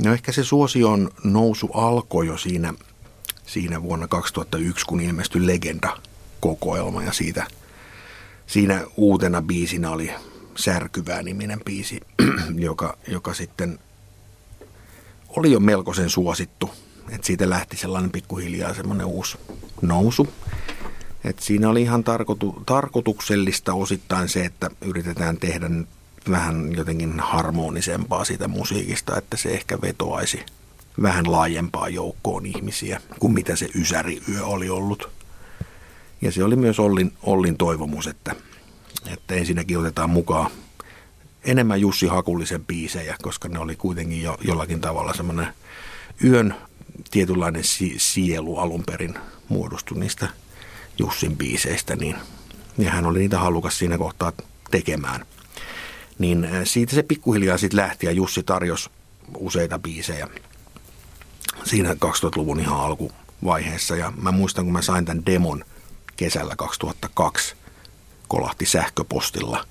No 0.03 0.13
ehkä 0.13 0.31
se 0.31 0.43
suosion 0.43 1.11
nousu 1.23 1.69
alkoi 1.73 2.27
jo 2.27 2.37
siinä, 2.37 2.73
siinä 3.45 3.83
vuonna 3.83 4.07
2001, 4.07 4.85
kun 4.85 5.01
ilmestyi 5.01 5.47
Legenda-kokoelma 5.47 7.03
ja 7.03 7.13
siitä, 7.13 7.47
siinä 8.47 8.85
uutena 8.97 9.41
biisinä 9.41 9.91
oli 9.91 10.11
Särkyvää 10.55 11.23
niminen 11.23 11.59
biisi, 11.65 12.01
joka, 12.55 12.97
joka 13.07 13.33
sitten 13.33 13.79
oli 15.29 15.51
jo 15.51 15.59
melkoisen 15.59 16.09
suosittu. 16.09 16.69
Et 17.09 17.23
siitä 17.23 17.49
lähti 17.49 17.77
sellainen 17.77 18.11
pikkuhiljaa 18.11 18.73
semmoinen 18.73 19.05
uusi 19.05 19.37
nousu. 19.81 20.33
Et 21.23 21.39
siinä 21.39 21.69
oli 21.69 21.81
ihan 21.81 22.03
tarkoitu, 22.03 22.63
tarkoituksellista 22.65 23.73
osittain 23.73 24.29
se, 24.29 24.45
että 24.45 24.69
yritetään 24.81 25.37
tehdä 25.37 25.69
vähän 26.29 26.73
jotenkin 26.75 27.19
harmonisempaa 27.19 28.25
siitä 28.25 28.47
musiikista, 28.47 29.17
että 29.17 29.37
se 29.37 29.49
ehkä 29.49 29.81
vetoaisi 29.81 30.45
vähän 31.01 31.31
laajempaa 31.31 31.89
joukkoon 31.89 32.45
ihmisiä 32.45 33.01
kuin 33.19 33.33
mitä 33.33 33.55
se 33.55 33.69
Ysäri-yö 33.75 34.45
oli 34.45 34.69
ollut. 34.69 35.09
Ja 36.21 36.31
se 36.31 36.43
oli 36.43 36.55
myös 36.55 36.79
Ollin, 36.79 37.13
Ollin 37.23 37.57
toivomus, 37.57 38.07
että 38.07 38.35
että 39.07 39.35
ensinnäkin 39.35 39.79
otetaan 39.79 40.09
mukaan 40.09 40.51
enemmän 41.43 41.81
Jussi 41.81 42.07
Hakulisen 42.07 42.65
biisejä, 42.65 43.15
koska 43.21 43.47
ne 43.47 43.59
oli 43.59 43.75
kuitenkin 43.75 44.21
jo, 44.21 44.37
jollakin 44.41 44.81
tavalla 44.81 45.13
semmoinen 45.13 45.47
yön 46.23 46.55
tietynlainen 47.11 47.63
si- 47.63 47.95
sielu 47.97 48.57
alun 48.57 48.83
perin 48.83 49.15
muodostu 49.49 49.95
niistä 49.95 50.27
Jussin 50.97 51.37
biiseistä, 51.37 51.95
niin 51.95 52.15
ja 52.77 52.91
hän 52.91 53.05
oli 53.05 53.19
niitä 53.19 53.39
halukas 53.39 53.77
siinä 53.77 53.97
kohtaa 53.97 54.31
tekemään. 54.71 55.25
Niin 56.19 56.47
siitä 56.63 56.95
se 56.95 57.03
pikkuhiljaa 57.03 57.57
sitten 57.57 57.77
lähti 57.77 58.05
ja 58.05 58.11
Jussi 58.11 58.43
tarjosi 58.43 58.89
useita 59.37 59.79
biisejä 59.79 60.27
siinä 61.63 61.93
2000-luvun 61.93 62.59
ihan 62.59 62.79
alkuvaiheessa. 62.79 63.95
Ja 63.95 64.13
mä 64.21 64.31
muistan, 64.31 64.65
kun 64.65 64.73
mä 64.73 64.81
sain 64.81 65.05
tämän 65.05 65.25
demon 65.25 65.65
kesällä 66.15 66.55
2002, 66.55 67.55
kolahti 68.27 68.65
sähköpostilla 68.65 69.65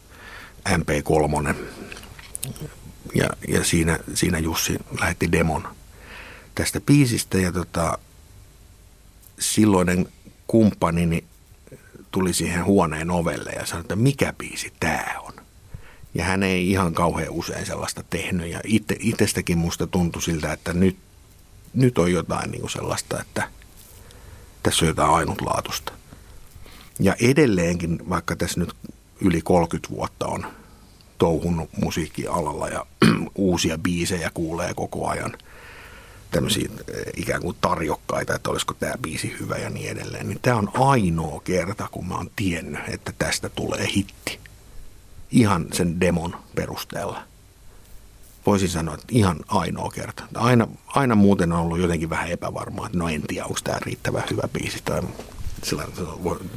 MP3. 0.69 1.55
Ja, 3.15 3.29
ja 3.49 3.65
siinä, 3.65 3.99
siinä 4.15 4.39
Jussi 4.39 4.79
lähetti 5.01 5.33
demon 5.33 5.69
tästä 6.55 6.81
biisistä 6.81 7.39
ja 7.39 7.53
tota, 7.53 7.99
silloinen 9.39 10.09
kumppanini 10.47 11.25
tuli 12.11 12.33
siihen 12.33 12.65
huoneen 12.65 13.11
ovelle 13.11 13.51
ja 13.51 13.67
sanoi, 13.67 13.81
että 13.81 13.97
mikä 13.97 14.33
biisi 14.39 14.73
tämä 14.81 15.15
on. 15.19 15.33
Ja 16.15 16.25
hän 16.25 16.43
ei 16.43 16.71
ihan 16.71 16.95
kauhean 16.95 17.31
usein 17.31 17.67
sellaista 17.67 18.05
tehnyt 18.11 18.51
ja 18.51 18.61
itse, 18.65 18.97
itsestäkin 18.99 19.59
musta 19.59 19.87
tuntui 19.87 20.23
siltä, 20.23 20.53
että 20.53 20.73
nyt, 20.73 20.97
nyt 21.75 21.99
on 21.99 22.13
jotain 22.13 22.51
niin 22.51 22.61
kuin 22.61 22.71
sellaista, 22.71 23.21
että 23.21 23.49
tässä 24.63 24.85
on 24.85 24.89
jotain 24.89 25.11
ainutlaatusta. 25.11 25.93
Ja 27.01 27.15
edelleenkin, 27.21 28.09
vaikka 28.09 28.37
tässä 28.37 28.61
nyt 28.61 28.75
yli 29.21 29.41
30 29.43 29.95
vuotta 29.95 30.27
on 30.27 30.47
touhunut 31.19 31.71
musiikkialalla 31.83 32.69
ja 32.69 32.87
uusia 33.35 33.79
biisejä 33.79 34.31
kuulee 34.35 34.75
koko 34.75 35.09
ajan, 35.09 35.33
tämmöisiä 36.31 36.69
eh, 36.95 37.05
ikään 37.17 37.43
kuin 37.43 37.57
tarjokkaita, 37.61 38.35
että 38.35 38.51
olisiko 38.51 38.75
tämä 38.75 38.95
biisi 39.03 39.37
hyvä 39.41 39.57
ja 39.57 39.71
niin 39.71 39.91
edelleen. 39.91 40.29
Niin 40.29 40.39
tämä 40.43 40.57
on 40.57 40.71
ainoa 40.75 41.41
kerta, 41.41 41.89
kun 41.91 42.09
mä 42.09 42.15
oon 42.15 42.31
tiennyt, 42.37 42.81
että 42.89 43.13
tästä 43.19 43.49
tulee 43.49 43.87
hitti. 43.97 44.41
Ihan 45.31 45.67
sen 45.73 46.01
demon 46.01 46.37
perusteella. 46.55 47.23
Voisin 48.47 48.69
sanoa, 48.69 48.95
että 48.95 49.07
ihan 49.11 49.37
ainoa 49.49 49.91
kerta. 49.91 50.25
Aina, 50.35 50.69
aina 50.87 51.15
muuten 51.15 51.53
on 51.53 51.59
ollut 51.59 51.79
jotenkin 51.79 52.11
vähän 52.11 52.31
epävarmaa, 52.31 52.87
että 52.87 52.99
no 52.99 53.09
en 53.09 53.23
tiedä, 53.23 53.45
onko 53.45 53.59
tämä 53.65 53.79
riittävän 53.83 54.25
hyvä 54.31 54.49
biisi. 54.53 54.79
Tai 54.85 55.03
sillä 55.65 55.85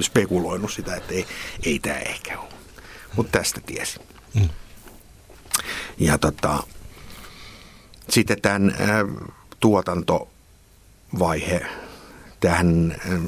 spekuloinut 0.01 0.71
sitä, 0.71 0.95
että 0.95 1.13
ei, 1.13 1.25
ei 1.63 1.79
tämä 1.79 2.00
ehkä 2.00 2.39
ole. 2.39 2.50
Mutta 3.15 3.39
tästä 3.39 3.62
tiesi. 3.65 4.00
Mm. 4.33 4.50
Ja 5.97 6.17
tota, 6.17 6.63
sitten 8.09 8.41
tämän 8.41 8.69
äh, 8.69 9.29
tuotantovaihe, 9.59 11.65
tähän 12.39 12.91
äh, 12.91 13.21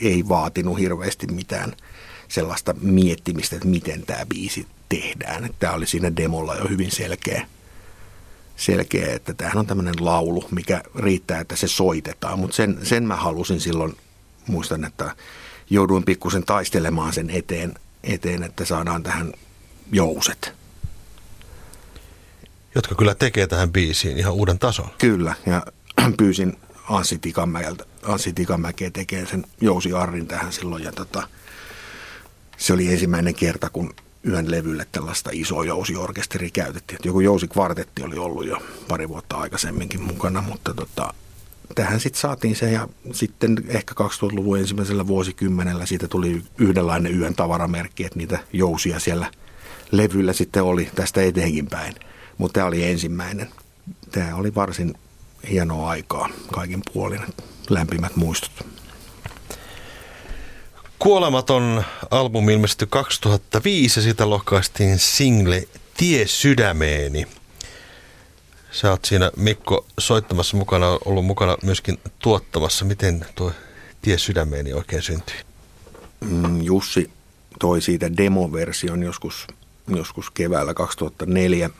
ei 0.00 0.28
vaatinut 0.28 0.78
hirveästi 0.78 1.26
mitään 1.26 1.72
sellaista 2.28 2.74
miettimistä, 2.80 3.56
että 3.56 3.68
miten 3.68 4.06
tämä 4.06 4.26
biisi 4.26 4.66
tehdään. 4.88 5.50
Tämä 5.58 5.72
oli 5.72 5.86
siinä 5.86 6.16
demolla 6.16 6.54
jo 6.54 6.68
hyvin 6.68 6.90
selkeä, 6.90 7.46
selkeä 8.56 9.14
että 9.14 9.34
tämähän 9.34 9.58
on 9.58 9.66
tämmöinen 9.66 9.94
laulu, 10.00 10.44
mikä 10.50 10.82
riittää, 10.94 11.40
että 11.40 11.56
se 11.56 11.68
soitetaan. 11.68 12.38
Mutta 12.38 12.56
sen, 12.56 12.78
sen 12.82 13.04
mä 13.04 13.16
halusin 13.16 13.60
silloin, 13.60 13.96
muistan, 14.46 14.84
että 14.84 15.16
jouduin 15.70 16.04
pikkusen 16.04 16.44
taistelemaan 16.44 17.12
sen 17.12 17.30
eteen, 17.30 17.74
eteen, 18.04 18.42
että 18.42 18.64
saadaan 18.64 19.02
tähän 19.02 19.32
jouset 19.92 20.56
jotka 22.76 22.94
kyllä 22.94 23.14
tekee 23.14 23.46
tähän 23.46 23.72
biisiin 23.72 24.18
ihan 24.18 24.32
uuden 24.32 24.58
tason. 24.58 24.88
Kyllä, 24.98 25.34
ja 25.46 25.66
pyysin 26.18 26.56
Anssi 26.88 27.18
Tikamäeltä, 27.18 27.84
Anssi 28.02 28.32
Tikamäkeä 28.32 28.90
tekee 28.90 29.26
sen 29.26 29.46
Jousi 29.60 29.92
Arrin 29.92 30.26
tähän 30.26 30.52
silloin, 30.52 30.84
ja 30.84 30.92
tota, 30.92 31.28
se 32.56 32.72
oli 32.72 32.92
ensimmäinen 32.92 33.34
kerta, 33.34 33.70
kun 33.70 33.94
yhden 34.22 34.50
levylle 34.50 34.86
tällaista 34.92 35.30
isoa 35.32 35.64
jousiorkesteri 35.64 36.50
käytettiin. 36.50 36.98
Joku 37.04 37.20
jousikvartetti 37.20 38.02
oli 38.02 38.16
ollut 38.18 38.46
jo 38.46 38.58
pari 38.88 39.08
vuotta 39.08 39.36
aikaisemminkin 39.36 40.02
mukana, 40.02 40.40
mutta 40.40 40.74
tota, 40.74 41.14
tähän 41.74 42.00
sitten 42.00 42.20
saatiin 42.20 42.56
se 42.56 42.70
ja 42.70 42.88
sitten 43.12 43.56
ehkä 43.68 43.94
2000-luvun 44.00 44.58
ensimmäisellä 44.58 45.06
vuosikymmenellä 45.06 45.86
siitä 45.86 46.08
tuli 46.08 46.42
yhdenlainen 46.58 47.18
yön 47.20 47.34
tavaramerkki, 47.34 48.04
että 48.04 48.18
niitä 48.18 48.38
jousia 48.52 48.98
siellä 49.00 49.30
levyllä 49.90 50.32
sitten 50.32 50.62
oli 50.62 50.90
tästä 50.94 51.22
eteenkin 51.22 51.66
päin. 51.66 51.94
Mutta 52.38 52.54
tämä 52.54 52.66
oli 52.66 52.84
ensimmäinen. 52.84 53.48
Tämä 54.10 54.34
oli 54.34 54.54
varsin 54.54 54.94
hienoa 55.50 55.90
aikaa 55.90 56.28
kaikin 56.52 56.82
puolin. 56.92 57.20
Lämpimät 57.70 58.16
muistot. 58.16 58.66
Kuolematon 60.98 61.84
albumi 62.10 62.52
ilmestyi 62.52 62.88
2005 62.90 63.98
ja 64.00 64.02
siitä 64.02 64.30
lohkaistiin 64.30 64.98
single 64.98 65.68
Tie 65.96 66.26
sydämeeni. 66.26 67.26
Sä 68.76 68.90
oot 68.90 69.04
siinä 69.04 69.30
Mikko 69.36 69.86
soittamassa 69.98 70.56
mukana, 70.56 70.98
ollut 71.04 71.24
mukana 71.24 71.56
myöskin 71.62 71.98
tuottamassa. 72.18 72.84
Miten 72.84 73.26
tuo 73.34 73.52
Tie 74.02 74.18
sydämeeni 74.18 74.72
oikein 74.72 75.02
syntyi? 75.02 75.36
Mm, 76.20 76.62
Jussi 76.62 77.10
toi 77.58 77.82
siitä 77.82 78.16
demoversion 78.16 79.02
joskus, 79.02 79.46
joskus 79.88 80.30
keväällä 80.30 80.74
2004 80.74 81.70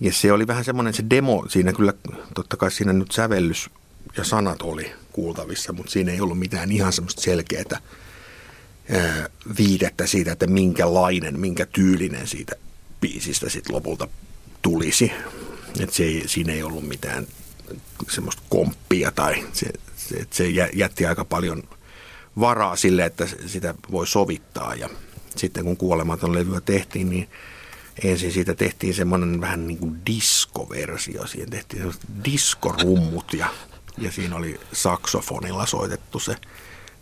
ja 0.00 0.12
se 0.12 0.32
oli 0.32 0.46
vähän 0.46 0.64
semmoinen 0.64 0.94
se 0.94 1.04
demo, 1.10 1.46
siinä 1.48 1.72
kyllä 1.72 1.92
totta 2.34 2.56
kai 2.56 2.70
siinä 2.70 2.92
nyt 2.92 3.12
sävellys 3.12 3.70
ja 4.16 4.24
sanat 4.24 4.62
oli 4.62 4.92
kuultavissa, 5.12 5.72
mutta 5.72 5.92
siinä 5.92 6.12
ei 6.12 6.20
ollut 6.20 6.38
mitään 6.38 6.72
ihan 6.72 6.92
semmoista 6.92 7.22
selkeää 7.22 7.80
viitettä 9.58 10.06
siitä, 10.06 10.32
että 10.32 10.46
minkälainen, 10.46 11.40
minkä 11.40 11.66
tyylinen 11.66 12.26
siitä 12.26 12.52
biisistä 13.00 13.48
sitten 13.48 13.74
lopulta 13.74 14.08
tulisi. 14.62 15.12
Että 15.80 15.96
se 15.96 16.04
ei, 16.04 16.22
siinä 16.26 16.52
ei 16.52 16.62
ollut 16.62 16.88
mitään 16.88 17.26
semmoista 18.10 18.42
komppia 18.48 19.10
tai 19.10 19.44
se, 19.52 19.66
se, 19.96 20.26
se 20.30 20.48
jätti 20.72 21.06
aika 21.06 21.24
paljon 21.24 21.62
varaa 22.40 22.76
sille, 22.76 23.04
että 23.04 23.26
sitä 23.46 23.74
voi 23.90 24.06
sovittaa. 24.06 24.74
Ja 24.74 24.88
sitten 25.36 25.64
kun 25.64 25.76
kuolematon 25.76 26.34
levyä 26.34 26.60
tehtiin, 26.60 27.10
niin 27.10 27.28
ensin 28.04 28.32
siitä 28.32 28.54
tehtiin 28.54 28.94
semmoinen 28.94 29.40
vähän 29.40 29.66
niin 29.66 29.78
kuin 29.78 30.06
diskoversio. 30.06 31.26
Siihen 31.26 31.50
tehtiin 31.50 31.92
diskorummut 32.24 33.32
ja, 33.32 33.46
ja 33.98 34.12
siinä 34.12 34.36
oli 34.36 34.60
saksofonilla 34.72 35.66
soitettu 35.66 36.18
se 36.18 36.36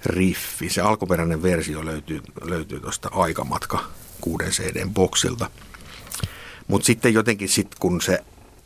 riffi. 0.06 0.70
Se 0.70 0.80
alkuperäinen 0.80 1.42
versio 1.42 1.84
löytyy, 1.84 2.20
löytyy 2.42 2.80
tuosta 2.80 3.08
Aikamatka 3.12 3.84
6 4.20 4.44
CD-boksilta. 4.44 5.50
Mutta 6.70 6.87
sitten 6.87 7.14
jotenkin 7.14 7.48
sit, 7.48 7.74
kun 7.80 8.00
se 8.00 8.18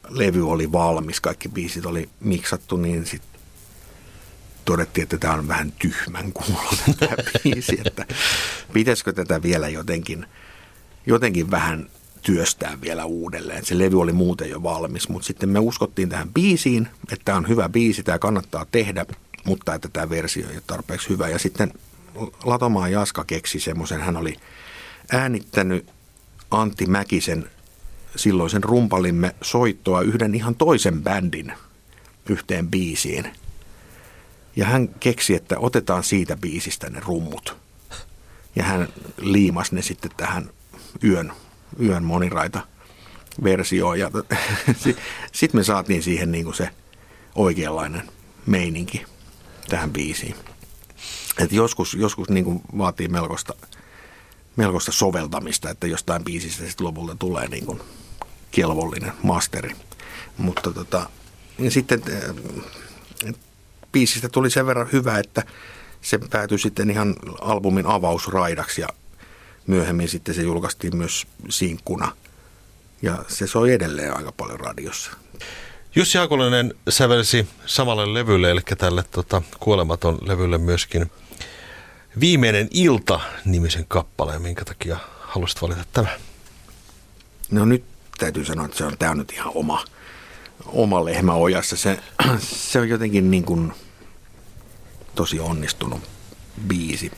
levy 0.08 0.50
oli 0.50 0.72
valmis, 0.72 1.20
kaikki 1.20 1.48
biisit 1.48 1.86
oli 1.86 2.08
miksattu, 2.20 2.76
niin 2.76 3.06
sitten 3.06 3.40
todettiin, 4.64 5.02
että 5.02 5.18
tämä 5.18 5.34
on 5.34 5.48
vähän 5.48 5.72
tyhmän 5.72 6.32
kuulonen 6.32 6.94
tämä 6.98 7.16
biisi, 7.42 7.80
että 7.84 8.06
pitäisikö 8.72 9.12
tätä 9.12 9.42
vielä 9.42 9.68
jotenkin, 9.68 10.26
jotenkin 11.06 11.50
vähän 11.50 11.90
työstää 12.22 12.78
vielä 12.80 13.04
uudelleen. 13.04 13.64
Se 13.64 13.78
levy 13.78 14.00
oli 14.00 14.12
muuten 14.12 14.50
jo 14.50 14.62
valmis, 14.62 15.08
mutta 15.08 15.26
sitten 15.26 15.48
me 15.48 15.58
uskottiin 15.58 16.08
tähän 16.08 16.32
biisiin, 16.34 16.88
että 17.12 17.24
tämä 17.24 17.38
on 17.38 17.48
hyvä 17.48 17.68
biisi, 17.68 18.02
tämä 18.02 18.18
kannattaa 18.18 18.66
tehdä, 18.72 19.06
mutta 19.44 19.74
että 19.74 19.88
tämä 19.92 20.10
versio 20.10 20.48
ei 20.48 20.54
ole 20.54 20.62
tarpeeksi 20.66 21.08
hyvä. 21.08 21.28
Ja 21.28 21.38
sitten 21.38 21.72
Latomaa 22.44 22.88
Jaska 22.88 23.24
keksi 23.24 23.60
semmoisen, 23.60 24.00
hän 24.00 24.16
oli 24.16 24.36
äänittänyt 25.12 25.86
Antti 26.50 26.86
Mäkisen 26.86 27.50
silloisen 28.16 28.64
rumpalimme 28.64 29.34
soittoa 29.42 30.00
yhden 30.00 30.34
ihan 30.34 30.54
toisen 30.54 31.02
bändin 31.02 31.52
yhteen 32.28 32.68
biisiin. 32.68 33.32
Ja 34.56 34.66
hän 34.66 34.88
keksi, 35.00 35.34
että 35.34 35.58
otetaan 35.58 36.04
siitä 36.04 36.36
biisistä 36.36 36.90
ne 36.90 37.00
rummut. 37.06 37.56
Ja 38.56 38.64
hän 38.64 38.88
liimasi 39.20 39.74
ne 39.74 39.82
sitten 39.82 40.10
tähän 40.16 40.50
yön 41.04 41.32
yön 41.80 42.04
moniraita 42.04 42.60
versio 43.44 43.94
ja 43.94 44.10
sitten 45.32 45.60
me 45.60 45.64
saatiin 45.64 46.02
siihen 46.02 46.32
niin 46.32 46.44
kuin 46.44 46.54
se 46.54 46.70
oikeanlainen 47.34 48.02
meininki 48.46 49.06
tähän 49.68 49.90
biisiin. 49.90 50.34
Et 51.38 51.52
joskus 51.52 51.94
joskus 51.94 52.28
niin 52.28 52.44
kuin 52.44 52.60
vaatii 52.78 53.08
melkoista, 53.08 53.54
melkoista 54.56 54.92
soveltamista, 54.92 55.70
että 55.70 55.86
jostain 55.86 56.24
biisistä 56.24 56.66
sitten 56.66 56.86
lopulta 56.86 57.16
tulee 57.18 57.48
niin 57.48 57.66
kuin 57.66 57.80
kelvollinen 58.54 59.12
masteri. 59.22 59.76
Mutta 60.38 60.72
tota, 60.72 61.08
ja 61.58 61.70
sitten 61.70 62.02
äh, 62.12 63.34
biisistä 63.92 64.28
tuli 64.28 64.50
sen 64.50 64.66
verran 64.66 64.88
hyvä, 64.92 65.18
että 65.18 65.42
se 66.00 66.18
päätyi 66.30 66.58
sitten 66.58 66.90
ihan 66.90 67.16
albumin 67.40 67.86
avausraidaksi 67.86 68.80
ja 68.80 68.88
myöhemmin 69.66 70.08
sitten 70.08 70.34
se 70.34 70.42
julkaistiin 70.42 70.96
myös 70.96 71.26
sinkkuna. 71.48 72.12
Ja 73.02 73.24
se 73.28 73.46
soi 73.46 73.72
edelleen 73.72 74.16
aika 74.16 74.32
paljon 74.32 74.60
radiossa. 74.60 75.10
Jussi 75.96 76.18
Hakulinen 76.18 76.74
sävelsi 76.88 77.48
samalle 77.66 78.14
levylle, 78.14 78.50
eli 78.50 78.60
tälle 78.78 79.04
tota, 79.10 79.42
kuolematon 79.60 80.18
levylle 80.22 80.58
myöskin 80.58 81.10
Viimeinen 82.20 82.68
ilta 82.70 83.20
nimisen 83.44 83.84
kappaleen, 83.88 84.42
minkä 84.42 84.64
takia 84.64 84.96
halusit 85.20 85.62
valita 85.62 85.84
tämän? 85.92 86.12
No 87.50 87.64
nyt 87.64 87.84
täytyy 88.24 88.44
sanoa, 88.44 88.64
että 88.64 88.76
se 88.76 88.84
on, 88.84 88.98
tämä 88.98 89.14
nyt 89.14 89.32
ihan 89.32 89.52
oma, 89.54 89.84
oma 90.66 91.04
lehmä 91.04 91.34
ojassa. 91.34 91.76
Se, 91.76 91.98
se 92.70 92.80
on 92.80 92.88
jotenkin 92.88 93.30
niin 93.30 93.44
kuin 93.44 93.72
tosi 95.14 95.40
onnistunut 95.40 96.00
biisi 96.66 97.10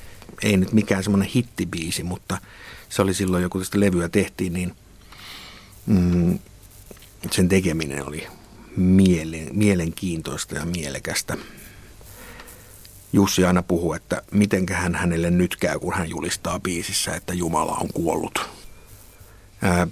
ei 0.43 0.57
nyt 0.57 0.73
mikään 0.73 1.03
semmoinen 1.03 1.29
hittibiisi, 1.29 2.03
mutta 2.03 2.39
se 2.89 3.03
oli 3.03 3.15
silloin, 3.15 3.43
joku 3.43 3.59
tästä 3.59 3.81
levyä 3.81 4.09
tehtiin, 4.09 4.53
niin 4.53 4.77
mm, 5.87 6.39
sen 7.31 7.49
tekeminen 7.49 8.07
oli 8.07 8.27
mielen, 8.77 9.49
mielenkiintoista 9.53 10.55
ja 10.55 10.65
mielekästä. 10.65 11.37
Jussi 13.13 13.45
aina 13.45 13.63
puhuu, 13.63 13.93
että 13.93 14.23
mitenköhän 14.31 14.95
hänelle 14.95 15.31
nyt 15.31 15.57
käy, 15.57 15.79
kun 15.79 15.95
hän 15.95 16.11
julistaa 16.11 16.61
biisissä, 16.61 17.15
että 17.15 17.35
Jumala 17.35 17.77
on 17.81 17.89
kuollut. 17.95 18.66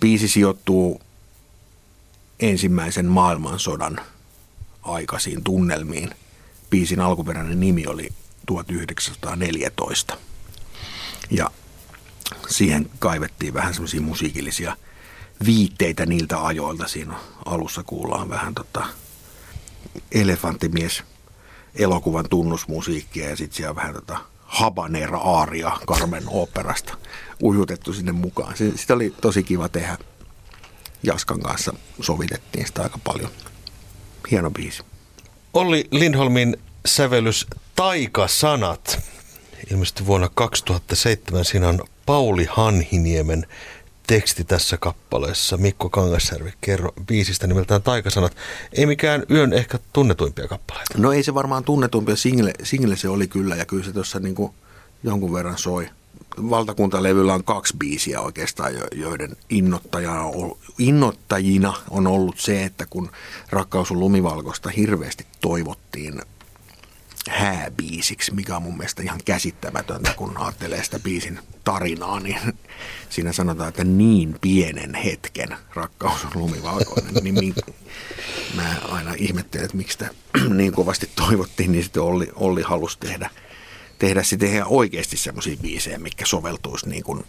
Biisi 0.00 0.28
sijoittuu 0.28 1.00
ensimmäisen 2.40 3.06
maailmansodan 3.06 4.00
aikaisiin 4.82 5.44
tunnelmiin. 5.44 6.10
Biisin 6.70 7.00
alkuperäinen 7.00 7.60
nimi 7.60 7.86
oli 7.86 8.08
1914. 8.46 10.16
Ja 11.30 11.50
siihen 12.48 12.90
kaivettiin 12.98 13.54
vähän 13.54 13.74
semmoisia 13.74 14.00
musiikillisia 14.00 14.76
viitteitä 15.46 16.06
niiltä 16.06 16.44
ajoilta. 16.46 16.88
Siinä 16.88 17.14
alussa 17.44 17.82
kuullaan 17.82 18.28
vähän 18.28 18.54
tota 18.54 18.86
elefanttimies 20.12 21.02
elokuvan 21.74 22.28
tunnusmusiikkia 22.30 23.30
ja 23.30 23.36
sitten 23.36 23.56
siellä 23.56 23.74
vähän 23.74 23.94
tota 23.94 24.18
habanera 24.54 25.18
aaria 25.18 25.72
Carmen 25.86 26.24
operasta 26.26 26.96
ujutettu 27.42 27.92
sinne 27.92 28.12
mukaan. 28.12 28.54
Sitä 28.76 28.94
oli 28.94 29.14
tosi 29.20 29.42
kiva 29.42 29.68
tehdä. 29.68 29.98
Jaskan 31.02 31.40
kanssa 31.40 31.74
sovitettiin 32.00 32.66
sitä 32.66 32.82
aika 32.82 32.98
paljon. 33.04 33.30
Hieno 34.30 34.50
biisi. 34.50 34.82
Olli 35.54 35.88
Lindholmin 35.90 36.56
sävellys 36.86 37.46
Taikasanat 37.76 38.98
ilmestyi 39.70 40.06
vuonna 40.06 40.30
2007. 40.34 41.44
Siinä 41.44 41.68
on 41.68 41.80
Pauli 42.06 42.46
Hanhiniemen 42.50 43.46
teksti 44.06 44.44
tässä 44.44 44.76
kappaleessa. 44.76 45.56
Mikko 45.56 45.88
Kangasjärvi, 45.90 46.52
kerro 46.60 46.92
biisistä 47.06 47.46
nimeltään 47.46 47.82
Taikasanat. 47.82 48.36
Ei 48.72 48.86
mikään 48.86 49.22
yön 49.30 49.52
ehkä 49.52 49.78
tunnetuimpia 49.92 50.48
kappaleita. 50.48 50.98
No 50.98 51.12
ei 51.12 51.22
se 51.22 51.34
varmaan 51.34 51.64
tunnetumpia. 51.64 52.16
Single, 52.16 52.52
single 52.62 52.96
se 52.96 53.08
oli 53.08 53.28
kyllä 53.28 53.56
ja 53.56 53.64
kyllä 53.64 53.84
se 53.84 53.92
tuossa 53.92 54.20
niinku 54.20 54.54
jonkun 55.02 55.32
verran 55.32 55.58
soi. 55.58 55.88
Valtakuntalevyllä 56.50 57.34
on 57.34 57.44
kaksi 57.44 57.76
biisiä 57.76 58.20
oikeastaan, 58.20 58.72
joiden 58.94 59.36
innoittajina 60.78 61.74
on 61.90 62.06
ollut 62.06 62.38
se, 62.38 62.64
että 62.64 62.86
kun 62.86 63.10
Rakkaus 63.50 63.90
on 63.90 64.00
lumivalkoista 64.00 64.70
hirveästi 64.70 65.26
toivottiin 65.40 66.22
hääbiisiksi, 67.30 68.34
mikä 68.34 68.56
on 68.56 68.62
mun 68.62 68.76
mielestä 68.76 69.02
ihan 69.02 69.20
käsittämätöntä, 69.24 70.14
kun 70.16 70.36
ajattelee 70.36 70.84
sitä 70.84 70.98
biisin 70.98 71.40
tarinaa, 71.64 72.20
niin 72.20 72.38
siinä 73.10 73.32
sanotaan, 73.32 73.68
että 73.68 73.84
niin 73.84 74.36
pienen 74.40 74.94
hetken 74.94 75.56
rakkaus 75.74 76.24
on 76.24 76.30
lumivalkoinen. 76.34 77.14
Niin 77.22 77.54
mä 78.54 78.76
aina 78.88 79.14
ihmettelen, 79.16 79.64
että 79.64 79.76
miksi 79.76 79.92
sitä 79.92 80.14
niin 80.54 80.72
kovasti 80.72 81.10
toivottiin, 81.16 81.72
niin 81.72 81.84
sitten 81.84 82.02
Olli, 82.02 82.28
Olli 82.34 82.62
halusi 82.62 82.98
tehdä, 82.98 83.30
tehdä 83.98 84.22
sitten 84.22 84.52
ihan 84.52 84.68
oikeasti 84.68 85.16
semmoisia 85.16 85.56
biisejä, 85.62 85.98
mikä 85.98 86.26
soveltuisi 86.26 86.88
niin 86.88 87.04
kuin 87.04 87.24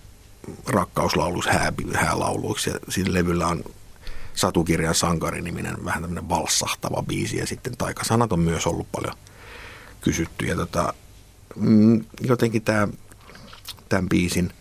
rakkauslauluiksi, 0.67 1.49
hää, 1.49 1.73
häälauluiksi. 1.93 2.69
Ja 2.69 2.79
siinä 2.89 3.13
levyllä 3.13 3.47
on 3.47 3.63
Satukirjan 4.33 4.95
sankari-niminen 4.95 5.85
vähän 5.85 6.01
tämmöinen 6.01 6.29
valsahtava 6.29 7.03
biisi 7.03 7.37
ja 7.37 7.47
sitten 7.47 7.77
taikasanat 7.77 8.33
on 8.33 8.39
myös 8.39 8.67
ollut 8.67 8.87
paljon– 8.91 9.15
kysytty. 10.05 10.45
Ja 10.45 10.55
tota, 10.55 10.93
mm, 11.55 12.05
jotenkin 12.21 12.61
tämä, 12.61 12.87
tämän 13.89 14.09
biisin 14.09 14.53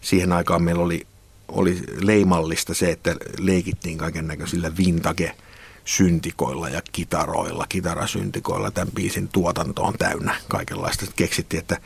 siihen 0.00 0.32
aikaan 0.32 0.62
meillä 0.62 0.82
oli, 0.82 1.06
oli 1.48 1.82
leimallista 2.00 2.74
se, 2.74 2.90
että 2.90 3.16
leikittiin 3.38 3.98
kaiken 3.98 4.26
näköisillä 4.26 4.76
vintage 4.76 5.36
syntikoilla 5.84 6.68
ja 6.68 6.82
kitaroilla, 6.92 7.66
kitarasyntikoilla. 7.68 8.70
Tämän 8.70 8.92
biisin 8.94 9.28
tuotanto 9.28 9.82
on 9.82 9.94
täynnä 9.98 10.34
kaikenlaista. 10.48 11.06
Keksittiin, 11.16 11.60
että 11.60 11.80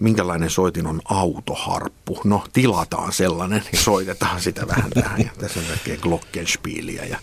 minkälainen 0.00 0.50
soitin 0.50 0.86
on 0.86 1.00
autoharppu. 1.04 2.20
No, 2.24 2.44
tilataan 2.52 3.12
sellainen 3.12 3.62
ja 3.72 3.78
soitetaan 3.78 4.40
sitä 4.40 4.68
vähän 4.68 4.90
tähän. 4.90 5.20
Ja 5.20 5.30
tässä 5.38 5.60
on 5.60 5.66
kaikkea 5.66 5.96
glockenspielia 5.96 7.04
ja, 7.04 7.18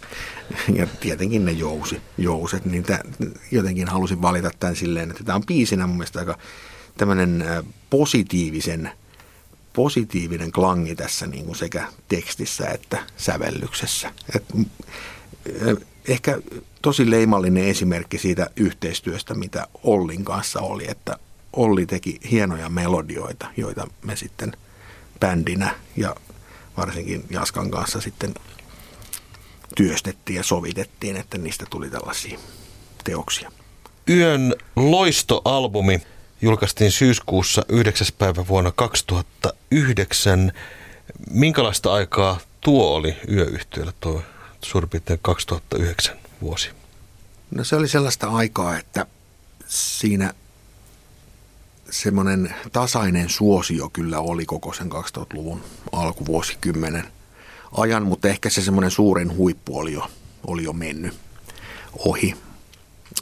ja 0.73 0.87
tietenkin 0.99 1.45
ne 1.45 1.51
jousi, 1.51 2.01
jouset. 2.17 2.65
Niin 2.65 2.83
tämän, 2.83 3.01
jotenkin 3.51 3.87
halusin 3.87 4.21
valita 4.21 4.51
tämän 4.59 4.75
silleen, 4.75 5.11
että 5.11 5.23
tämä 5.23 5.35
on 5.35 5.45
biisinä 5.45 5.87
mun 5.87 5.97
mielestä 5.97 6.19
aika 6.19 6.37
tämmöinen 6.97 7.45
positiivisen, 7.89 8.91
positiivinen 9.73 10.51
klangi 10.51 10.95
tässä 10.95 11.27
niin 11.27 11.45
kuin 11.45 11.55
sekä 11.55 11.87
tekstissä 12.07 12.67
että 12.67 13.03
sävellyksessä. 13.17 14.11
Et, 14.35 14.43
ehkä 16.07 16.37
tosi 16.81 17.11
leimallinen 17.11 17.63
esimerkki 17.63 18.17
siitä 18.17 18.49
yhteistyöstä, 18.55 19.33
mitä 19.33 19.67
Ollin 19.83 20.25
kanssa 20.25 20.59
oli, 20.59 20.85
että 20.91 21.17
Olli 21.57 21.85
teki 21.85 22.19
hienoja 22.31 22.69
melodioita, 22.69 23.47
joita 23.57 23.87
me 24.01 24.15
sitten 24.15 24.51
bändinä 25.19 25.75
ja 25.95 26.15
varsinkin 26.77 27.25
Jaskan 27.29 27.71
kanssa 27.71 28.01
sitten 28.01 28.33
työstettiin 29.75 30.37
ja 30.37 30.43
sovitettiin, 30.43 31.17
että 31.17 31.37
niistä 31.37 31.65
tuli 31.69 31.89
tällaisia 31.89 32.39
teoksia. 33.03 33.51
Yön 34.09 34.55
loistoalbumi 34.75 36.01
julkaistiin 36.41 36.91
syyskuussa 36.91 37.65
9. 37.69 38.07
päivä 38.17 38.47
vuonna 38.47 38.71
2009. 38.71 40.51
Minkälaista 41.29 41.93
aikaa 41.93 42.39
tuo 42.61 42.95
oli 42.95 43.17
yöyhtiöllä 43.31 43.93
tuo 43.99 44.23
suurin 44.61 44.89
piirtein 44.89 45.19
2009 45.21 46.15
vuosi? 46.41 46.69
No 47.51 47.63
se 47.63 47.75
oli 47.75 47.87
sellaista 47.87 48.27
aikaa, 48.27 48.77
että 48.77 49.05
siinä 49.67 50.33
semmoinen 51.89 52.55
tasainen 52.71 53.29
suosio 53.29 53.89
kyllä 53.89 54.19
oli 54.19 54.45
koko 54.45 54.73
sen 54.73 54.91
2000-luvun 54.91 55.61
alkuvuosikymmenen 55.91 57.03
ajan, 57.77 58.03
mutta 58.03 58.27
ehkä 58.27 58.49
se 58.49 58.61
semmoinen 58.61 58.91
suurin 58.91 59.37
huippu 59.37 59.79
oli 59.79 59.93
jo, 59.93 60.07
oli 60.47 60.63
jo 60.63 60.73
mennyt 60.73 61.13
ohi. 61.97 62.35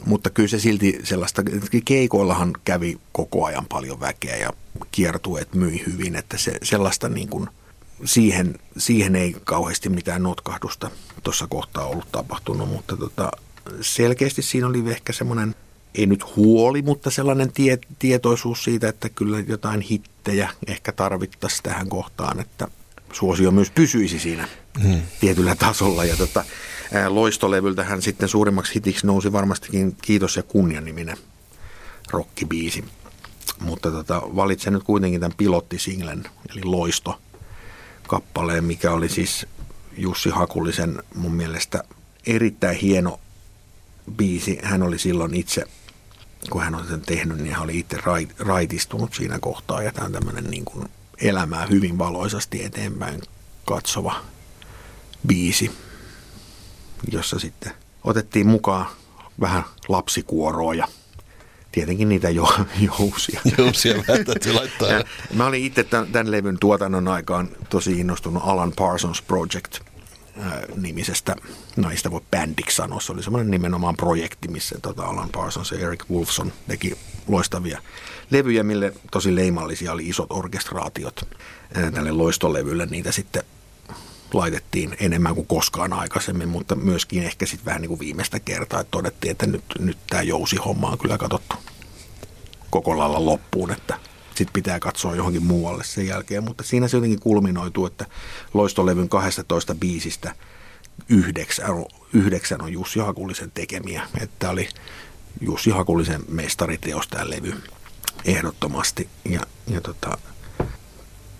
Mutta 0.04 0.30
kyllä 0.30 0.48
se 0.48 0.58
silti 0.58 1.00
sellaista, 1.04 1.42
keikoillahan 1.84 2.52
kävi 2.64 2.98
koko 3.12 3.44
ajan 3.44 3.66
paljon 3.66 4.00
väkeä 4.00 4.36
ja 4.36 4.52
kiertueet 4.92 5.54
myi 5.54 5.82
hyvin, 5.86 6.16
että 6.16 6.38
se, 6.38 6.52
sellaista 6.62 7.08
niin 7.08 7.28
kuin, 7.28 7.48
siihen, 8.04 8.58
siihen 8.76 9.16
ei 9.16 9.36
kauheasti 9.44 9.88
mitään 9.88 10.22
notkahdusta 10.22 10.90
tuossa 11.22 11.46
kohtaa 11.46 11.86
ollut 11.86 12.12
tapahtunut, 12.12 12.68
mutta 12.68 12.96
tota, 12.96 13.30
selkeästi 13.80 14.42
siinä 14.42 14.66
oli 14.66 14.90
ehkä 14.90 15.12
semmoinen– 15.12 15.54
ei 15.98 16.06
nyt 16.06 16.36
huoli, 16.36 16.82
mutta 16.82 17.10
sellainen 17.10 17.52
tie, 17.52 17.78
tietoisuus 17.98 18.64
siitä, 18.64 18.88
että 18.88 19.08
kyllä 19.08 19.40
jotain 19.40 19.80
hittejä 19.80 20.50
ehkä 20.66 20.92
tarvittaisiin 20.92 21.62
tähän 21.62 21.88
kohtaan, 21.88 22.40
että 22.40 22.68
suosio 23.12 23.50
myös 23.50 23.70
pysyisi 23.70 24.18
siinä 24.18 24.48
hmm. 24.82 25.02
tietyllä 25.20 25.54
tasolla. 25.54 26.04
Ja 26.04 26.16
tota, 26.16 26.44
ää, 26.92 27.14
loistolevyltähän 27.14 28.02
sitten 28.02 28.28
suurimmaksi 28.28 28.74
hitiksi 28.74 29.06
nousi 29.06 29.32
varmastikin 29.32 29.96
Kiitos 30.02 30.36
ja 30.36 30.42
kunnia 30.42 30.80
niminen 30.80 31.16
rockibiisi. 32.10 32.84
Mutta 33.60 33.90
tota, 33.90 34.22
valitsen 34.36 34.72
nyt 34.72 34.82
kuitenkin 34.82 35.20
tämän 35.20 35.36
pilottisinglen, 35.36 36.24
eli 36.50 36.64
Loisto 36.64 37.20
kappaleen, 38.08 38.64
mikä 38.64 38.92
oli 38.92 39.08
siis 39.08 39.46
Jussi 39.96 40.30
Hakulisen 40.30 41.02
mun 41.14 41.34
mielestä 41.34 41.84
erittäin 42.26 42.76
hieno 42.76 43.20
biisi. 44.16 44.58
Hän 44.62 44.82
oli 44.82 44.98
silloin 44.98 45.34
itse 45.34 45.64
kun 46.50 46.62
hän 46.62 46.74
on 46.74 46.88
sen 46.88 47.00
tehnyt, 47.00 47.38
niin 47.38 47.54
hän 47.54 47.62
oli 47.62 47.78
itse 47.78 47.98
raitistunut 48.38 49.14
siinä 49.14 49.38
kohtaa 49.38 49.82
ja 49.82 49.92
tämä 49.92 50.06
on 50.06 50.12
tämmöinen 50.12 50.44
niin 50.44 50.64
kuin 50.64 50.88
elämää 51.20 51.66
hyvin 51.66 51.98
valoisasti 51.98 52.64
eteenpäin 52.64 53.22
katsova 53.64 54.20
biisi, 55.26 55.70
jossa 57.12 57.38
sitten 57.38 57.72
otettiin 58.04 58.46
mukaan 58.46 58.86
vähän 59.40 59.64
lapsikuoroa 59.88 60.74
ja 60.74 60.88
tietenkin 61.72 62.08
niitä 62.08 62.30
jo, 62.30 62.48
jousia. 62.80 63.40
Jousia 63.58 63.94
vähän 64.08 64.24
täytyy 64.24 64.52
laittaa. 64.52 64.88
Ja 64.88 65.04
mä 65.34 65.46
olin 65.46 65.64
itse 65.64 65.84
tämän, 65.84 66.12
tämän 66.12 66.30
levyn 66.30 66.58
tuotannon 66.60 67.08
aikaan 67.08 67.48
tosi 67.70 68.00
innostunut 68.00 68.42
Alan 68.46 68.72
Parsons 68.72 69.22
Project– 69.22 69.78
nimisestä, 70.76 71.36
no 71.76 71.90
ei 71.90 71.96
sitä 71.96 72.10
voi 72.10 72.20
bändiksi 72.30 72.76
sanoa, 72.76 73.00
se 73.00 73.12
oli 73.12 73.22
semmoinen 73.22 73.50
nimenomaan 73.50 73.96
projekti, 73.96 74.48
missä 74.48 74.78
tota 74.82 75.06
Alan 75.06 75.28
Parsons 75.28 75.70
ja 75.70 75.78
Eric 75.78 76.04
Wolfson 76.10 76.52
teki 76.68 76.98
loistavia 77.28 77.82
levyjä, 78.30 78.62
mille 78.62 78.92
tosi 79.10 79.34
leimallisia 79.34 79.92
oli 79.92 80.08
isot 80.08 80.30
orkestraatiot. 80.30 81.28
Tälle 81.94 82.12
loistolevylle 82.12 82.86
niitä 82.86 83.12
sitten 83.12 83.42
laitettiin 84.32 84.96
enemmän 85.00 85.34
kuin 85.34 85.46
koskaan 85.46 85.92
aikaisemmin, 85.92 86.48
mutta 86.48 86.74
myöskin 86.74 87.22
ehkä 87.22 87.46
sitten 87.46 87.64
vähän 87.64 87.80
niin 87.80 87.88
kuin 87.88 88.00
viimeistä 88.00 88.40
kertaa, 88.40 88.80
että 88.80 88.90
todettiin, 88.90 89.30
että 89.30 89.46
nyt, 89.46 89.64
nyt 89.78 89.98
tämä 90.10 90.22
jousi-homma 90.22 90.88
on 90.90 90.98
kyllä 90.98 91.18
katsottu 91.18 91.56
koko 92.70 92.98
lailla 92.98 93.24
loppuun, 93.24 93.72
että 93.72 93.98
sitten 94.36 94.52
pitää 94.52 94.80
katsoa 94.80 95.16
johonkin 95.16 95.42
muualle 95.42 95.84
sen 95.84 96.06
jälkeen. 96.06 96.44
Mutta 96.44 96.64
siinä 96.64 96.88
se 96.88 96.96
jotenkin 96.96 97.20
kulminoituu, 97.20 97.86
että 97.86 98.06
loistolevyn 98.54 99.08
12 99.08 99.74
biisistä 99.74 100.34
yhdeksän, 101.08 101.66
yhdeksän 102.12 102.62
on 102.62 102.72
Jussi 102.72 102.98
Hakulisen 103.00 103.50
tekemiä. 103.50 104.02
Että 104.20 104.50
oli 104.50 104.68
Jussi 105.40 105.70
Hakulisen 105.70 106.22
mestariteos 106.28 107.08
tämä 107.08 107.30
levy 107.30 107.54
ehdottomasti. 108.24 109.08
Ja, 109.24 109.40
ja 109.66 109.80
tota, 109.80 110.18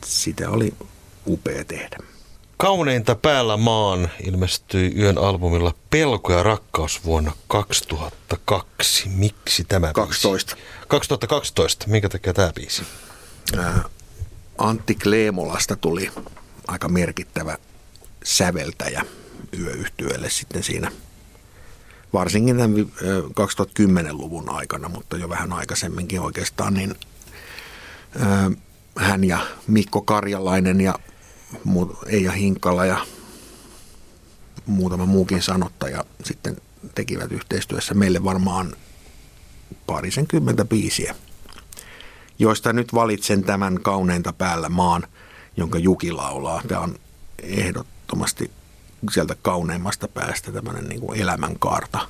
sitä 0.04 0.50
oli 0.50 0.74
upea 1.26 1.64
tehdä. 1.64 2.15
Kauneinta 2.56 3.14
päällä 3.14 3.56
maan 3.56 4.10
ilmestyi 4.24 4.92
yön 4.98 5.18
albumilla 5.18 5.74
Pelko 5.90 6.32
ja 6.32 6.42
rakkaus 6.42 7.04
vuonna 7.04 7.32
2002. 7.48 9.08
Miksi 9.08 9.64
tämä 9.64 9.92
12. 9.92 10.54
Biisi? 10.56 10.68
2012. 10.88 11.86
Minkä 11.88 12.08
takia 12.08 12.34
tämä 12.34 12.52
biisi? 12.52 12.82
Antti 14.58 14.94
Kleemolasta 14.94 15.76
tuli 15.76 16.10
aika 16.66 16.88
merkittävä 16.88 17.58
säveltäjä 18.24 19.04
yöyhtyölle 19.58 20.30
sitten 20.30 20.62
siinä 20.62 20.92
varsinkin 22.12 22.56
tämän 22.56 22.86
2010-luvun 23.30 24.48
aikana, 24.48 24.88
mutta 24.88 25.16
jo 25.16 25.28
vähän 25.28 25.52
aikaisemminkin 25.52 26.20
oikeastaan, 26.20 26.74
niin 26.74 26.94
hän 28.96 29.24
ja 29.24 29.38
Mikko 29.66 30.02
Karjalainen 30.02 30.80
ja 30.80 30.94
Eija 32.06 32.32
Hinkkala 32.32 32.86
ja 32.86 33.06
muutama 34.66 35.06
muukin 35.06 35.42
sanottaja 35.42 36.04
sitten 36.24 36.56
tekivät 36.94 37.32
yhteistyössä 37.32 37.94
meille 37.94 38.24
varmaan 38.24 38.76
parisenkymmentä 39.86 40.64
biisiä, 40.64 41.14
joista 42.38 42.72
nyt 42.72 42.94
valitsen 42.94 43.44
tämän 43.44 43.80
kauneinta 43.82 44.32
päällä 44.32 44.68
maan, 44.68 45.06
jonka 45.56 45.78
Juki 45.78 46.12
laulaa. 46.12 46.62
Tämä 46.68 46.80
on 46.80 46.94
ehdottomasti 47.42 48.50
sieltä 49.10 49.36
kauneimmasta 49.42 50.08
päästä 50.08 50.52
tämmöinen 50.52 50.84
niin 50.84 51.14
elämänkaarta 51.14 52.08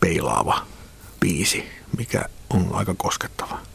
peilaava 0.00 0.66
biisi, 1.20 1.64
mikä 1.98 2.24
on 2.50 2.68
aika 2.72 2.94
koskettava. 2.98 3.71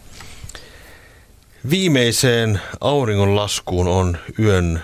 Viimeiseen 1.69 2.61
auringonlaskuun 2.81 3.87
on 3.87 4.17
yön 4.39 4.83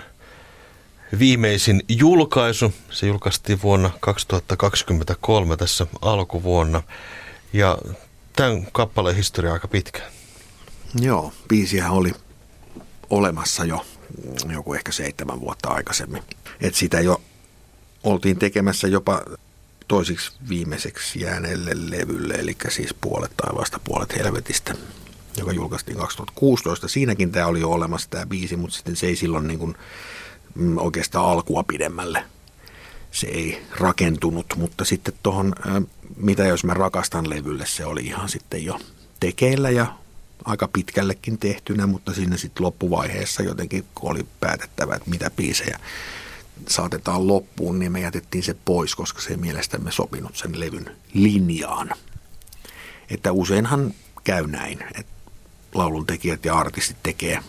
viimeisin 1.18 1.82
julkaisu. 1.88 2.72
Se 2.90 3.06
julkaistiin 3.06 3.62
vuonna 3.62 3.90
2023 4.00 5.56
tässä 5.56 5.86
alkuvuonna. 6.02 6.82
Ja 7.52 7.78
tämän 8.36 8.66
kappaleen 8.72 9.16
historia 9.16 9.52
aika 9.52 9.68
pitkä. 9.68 10.02
Joo, 11.00 11.32
biisihän 11.48 11.90
oli 11.90 12.12
olemassa 13.10 13.64
jo 13.64 13.86
joku 14.52 14.74
ehkä 14.74 14.92
seitsemän 14.92 15.40
vuotta 15.40 15.68
aikaisemmin. 15.68 16.22
Et 16.60 16.74
sitä 16.74 17.00
jo 17.00 17.20
oltiin 18.02 18.38
tekemässä 18.38 18.88
jopa 18.88 19.22
toisiksi 19.88 20.32
viimeiseksi 20.48 21.20
jääneelle 21.20 21.70
levylle, 21.74 22.34
eli 22.34 22.56
siis 22.68 22.94
puolet 22.94 23.32
taivaasta, 23.36 23.80
puolet 23.84 24.16
helvetistä, 24.16 24.74
joka 25.36 25.52
julkaistiin 25.52 25.98
2016. 25.98 26.88
Siinäkin 26.88 27.32
tämä 27.32 27.46
oli 27.46 27.60
jo 27.60 27.70
olemassa 27.70 28.10
tämä 28.10 28.26
biisi, 28.26 28.56
mutta 28.56 28.76
sitten 28.76 28.96
se 28.96 29.06
ei 29.06 29.16
silloin 29.16 29.48
niin 29.48 29.58
kuin 29.58 29.74
mm, 30.54 30.78
oikeastaan 30.78 31.26
alkua 31.26 31.62
pidemmälle. 31.62 32.24
Se 33.10 33.26
ei 33.26 33.62
rakentunut, 33.76 34.46
mutta 34.56 34.84
sitten 34.84 35.14
tuohon 35.22 35.54
Mitä 36.16 36.44
jos 36.44 36.64
mä 36.64 36.74
rakastan 36.74 37.30
levylle, 37.30 37.66
se 37.66 37.84
oli 37.84 38.00
ihan 38.00 38.28
sitten 38.28 38.64
jo 38.64 38.80
tekeillä 39.20 39.70
ja 39.70 39.86
aika 40.44 40.68
pitkällekin 40.68 41.38
tehtynä, 41.38 41.86
mutta 41.86 42.14
siinä 42.14 42.36
sitten 42.36 42.64
loppuvaiheessa 42.64 43.42
jotenkin 43.42 43.84
kun 43.94 44.10
oli 44.10 44.26
päätettävä, 44.40 44.94
että 44.94 45.10
mitä 45.10 45.30
biisejä 45.30 45.80
saatetaan 46.68 47.26
loppuun, 47.26 47.78
niin 47.78 47.92
me 47.92 48.00
jätettiin 48.00 48.44
se 48.44 48.56
pois, 48.64 48.94
koska 48.94 49.20
se 49.20 49.30
ei 49.30 49.36
mielestämme 49.36 49.92
sopinut 49.92 50.36
sen 50.36 50.60
levyn 50.60 50.96
linjaan. 51.14 51.90
Että 53.10 53.32
useinhan 53.32 53.94
käy 54.24 54.46
näin, 54.46 54.84
että 54.94 55.12
lauluntekijät 55.74 56.44
ja 56.44 56.58
artistit 56.58 56.96
tekee 57.02 57.40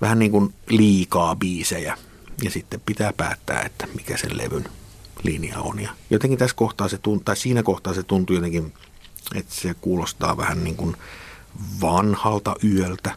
vähän 0.00 0.18
niin 0.18 0.30
kuin 0.30 0.54
liikaa 0.68 1.36
biisejä 1.36 1.98
ja 2.42 2.50
sitten 2.50 2.80
pitää 2.86 3.12
päättää, 3.12 3.62
että 3.62 3.86
mikä 3.94 4.16
sen 4.16 4.38
levyn 4.38 4.64
linja 5.22 5.58
on. 5.58 5.80
Ja 5.80 5.90
jotenkin 6.10 6.38
tässä 6.38 6.56
kohtaa 6.56 6.88
se 6.88 6.98
tuntuu, 6.98 7.24
tai 7.24 7.36
siinä 7.36 7.62
kohtaa 7.62 7.94
se 7.94 8.02
tuntuu 8.02 8.36
jotenkin, 8.36 8.72
että 9.34 9.54
se 9.54 9.74
kuulostaa 9.74 10.36
vähän 10.36 10.64
niin 10.64 10.76
kuin 10.76 10.96
vanhalta 11.80 12.54
yöltä, 12.64 13.16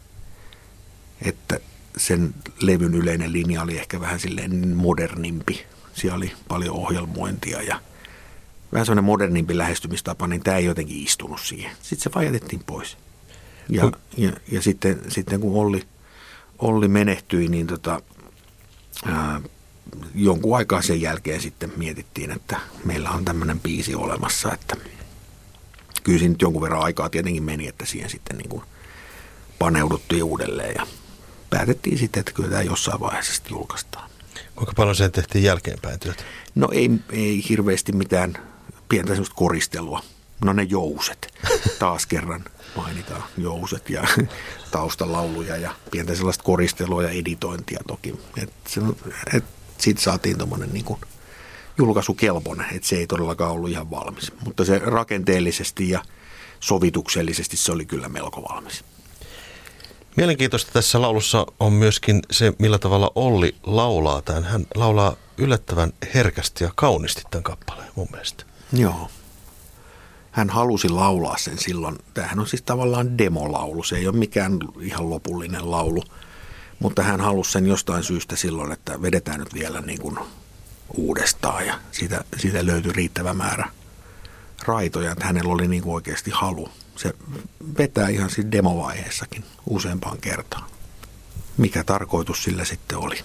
että 1.21 1.60
sen 1.97 2.36
levyn 2.62 2.95
yleinen 2.95 3.34
linja 3.34 3.62
oli 3.62 3.77
ehkä 3.77 3.99
vähän 3.99 4.19
silleen 4.19 4.75
modernimpi. 4.75 5.65
Siellä 5.93 6.17
oli 6.17 6.32
paljon 6.47 6.75
ohjelmointia 6.75 7.62
ja 7.62 7.79
vähän 8.73 8.86
semmoinen 8.86 9.03
modernimpi 9.03 9.58
lähestymistapa, 9.58 10.27
niin 10.27 10.43
tämä 10.43 10.58
ei 10.58 10.65
jotenkin 10.65 11.03
istunut 11.03 11.41
siihen. 11.41 11.71
Sitten 11.82 12.03
se 12.03 12.12
vaan 12.15 12.25
jätettiin 12.25 12.63
pois. 12.65 12.97
Ja, 13.69 13.91
ja, 14.17 14.32
ja 14.52 14.62
sitten, 14.62 15.02
sitten 15.08 15.39
kun 15.39 15.62
Olli, 15.62 15.84
Olli 16.60 16.88
menehtyi, 16.88 17.47
niin 17.47 17.67
tota, 17.67 18.02
ää, 19.06 19.41
jonkun 20.15 20.58
aikaa 20.58 20.82
sen 20.82 21.02
jälkeen 21.02 21.41
sitten 21.41 21.73
mietittiin, 21.78 22.32
että 22.32 22.60
meillä 22.86 23.10
on 23.10 23.26
tämmöinen 23.26 23.60
biisi 23.60 23.95
olemassa, 23.95 24.54
että 24.54 24.76
kyllä 26.04 26.19
siinä 26.19 26.32
nyt 26.32 26.41
jonkun 26.41 26.62
verran 26.62 26.82
aikaa 26.82 27.10
tietenkin 27.10 27.43
meni, 27.43 27.67
että 27.67 27.86
siihen 27.86 28.10
sitten 28.10 28.38
niin 28.38 28.49
kuin 28.49 28.63
paneuduttiin 29.60 30.23
uudelleen 30.23 30.76
ja 30.78 30.88
päätettiin 31.49 31.97
sitten, 31.97 32.19
että 32.19 32.32
kyllä 32.32 32.49
tämä 32.49 32.62
jossain 32.62 32.99
vaiheessa 32.99 33.34
sitten 33.34 33.52
julkaistaan. 33.52 34.10
Kuinka 34.56 34.73
paljon 34.76 34.95
sen 34.95 35.12
tehtiin 35.12 35.43
jälkeenpäin 35.43 35.99
työtä? 35.99 36.23
No 36.56 36.69
ei, 36.71 36.91
ei 37.10 37.45
hirveästi 37.49 37.91
mitään 37.91 38.38
pientä 38.89 39.12
semmoista 39.12 39.36
koristelua. 39.36 40.04
No 40.45 40.54
ne 40.54 40.63
jouset, 40.63 41.34
taas 41.80 42.06
kerran 42.06 42.43
mainitaan 42.75 43.23
jouset 43.38 43.89
ja 43.89 44.03
taustalauluja 44.71 45.57
ja 45.57 45.75
pientä 45.91 46.15
sellaista 46.15 46.43
koristelua 46.43 47.03
ja 47.03 47.09
editointia 47.09 47.79
toki. 47.88 48.19
Et 49.33 49.97
saatiin 49.97 50.38
tuommoinen 50.38 50.69
niin 50.73 50.86
kuin 50.86 50.99
julkaisukelpoinen, 51.77 52.65
että 52.75 52.88
se 52.88 52.95
ei 52.95 53.07
todellakaan 53.07 53.51
ollut 53.51 53.69
ihan 53.69 53.91
valmis. 53.91 54.31
Mutta 54.45 54.65
se 54.65 54.79
rakenteellisesti 54.79 55.89
ja 55.89 56.03
sovituksellisesti 56.59 57.57
se 57.57 57.71
oli 57.71 57.86
kyllä 57.86 58.09
melko 58.09 58.41
valmis. 58.49 58.83
Mielenkiintoista 60.17 60.71
tässä 60.71 61.01
laulussa 61.01 61.45
on 61.59 61.73
myöskin 61.73 62.21
se, 62.31 62.53
millä 62.59 62.79
tavalla 62.79 63.12
Olli 63.15 63.55
laulaa 63.63 64.21
tämän. 64.21 64.43
Hän 64.43 64.65
laulaa 64.75 65.15
yllättävän 65.38 65.93
herkästi 66.13 66.63
ja 66.63 66.71
kauniisti 66.75 67.21
tämän 67.31 67.43
kappaleen 67.43 67.91
mun 67.95 68.07
mielestä. 68.12 68.43
Joo. 68.73 69.09
Hän 70.34 70.50
halusi 70.50 70.89
laulaa 70.89 71.38
sen 71.38 71.58
silloin. 71.58 71.96
Tämähän 72.13 72.39
on 72.39 72.48
siis 72.48 72.62
tavallaan 72.62 73.17
demolaulu. 73.17 73.84
Se 73.84 73.98
ei 73.98 74.08
ole 74.08 74.17
mikään 74.17 74.60
ihan 74.82 75.10
lopullinen 75.10 75.72
laulu. 75.72 76.04
Mutta 76.80 77.04
hän 77.04 77.22
halusi 77.22 77.52
sen 77.52 77.67
jostain 77.67 78.04
syystä 78.04 78.36
silloin, 78.36 78.72
että 78.72 79.02
vedetään 79.02 79.39
nyt 79.39 79.54
vielä 79.54 79.82
niin 79.82 80.02
kuin 80.02 80.17
uudestaan. 80.98 81.67
Ja 81.67 81.80
siitä, 81.91 82.24
siitä 82.38 82.65
löytyi 82.65 82.93
riittävä 82.93 83.34
määrä 83.34 83.69
raitoja, 84.65 85.12
että 85.12 85.26
hänellä 85.26 85.54
oli 85.54 85.67
niin 85.67 85.84
kuin 85.84 85.93
oikeasti 85.93 86.32
halu 86.32 86.69
se 86.96 87.13
vetää 87.78 88.10
ihan 88.10 88.30
siinä 88.30 88.52
demovaiheessakin 88.52 89.43
useampaan 89.69 90.17
kertaan. 90.17 90.63
Mikä 91.58 91.84
tarkoitus 91.84 92.43
sillä 92.43 92.65
sitten 92.65 92.98
oli? 92.98 93.15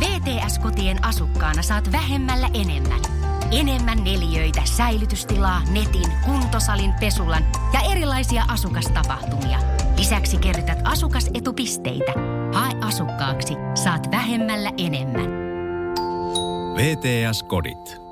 VTS-kotien 0.00 1.04
asukkaana 1.04 1.62
saat 1.62 1.92
vähemmällä 1.92 2.50
enemmän. 2.54 3.15
Enemmän 3.50 4.04
neliöitä, 4.04 4.62
säilytystilaa, 4.64 5.62
netin, 5.70 6.12
kuntosalin, 6.24 6.94
pesulan 7.00 7.42
ja 7.72 7.80
erilaisia 7.92 8.44
asukastapahtumia. 8.48 9.58
Lisäksi 9.98 10.36
kerrytät 10.36 10.78
asukasetupisteitä. 10.84 12.12
Hae 12.52 12.72
asukkaaksi, 12.80 13.54
saat 13.74 14.10
vähemmällä 14.10 14.70
enemmän. 14.78 15.30
VTS-kodit. 16.76 18.05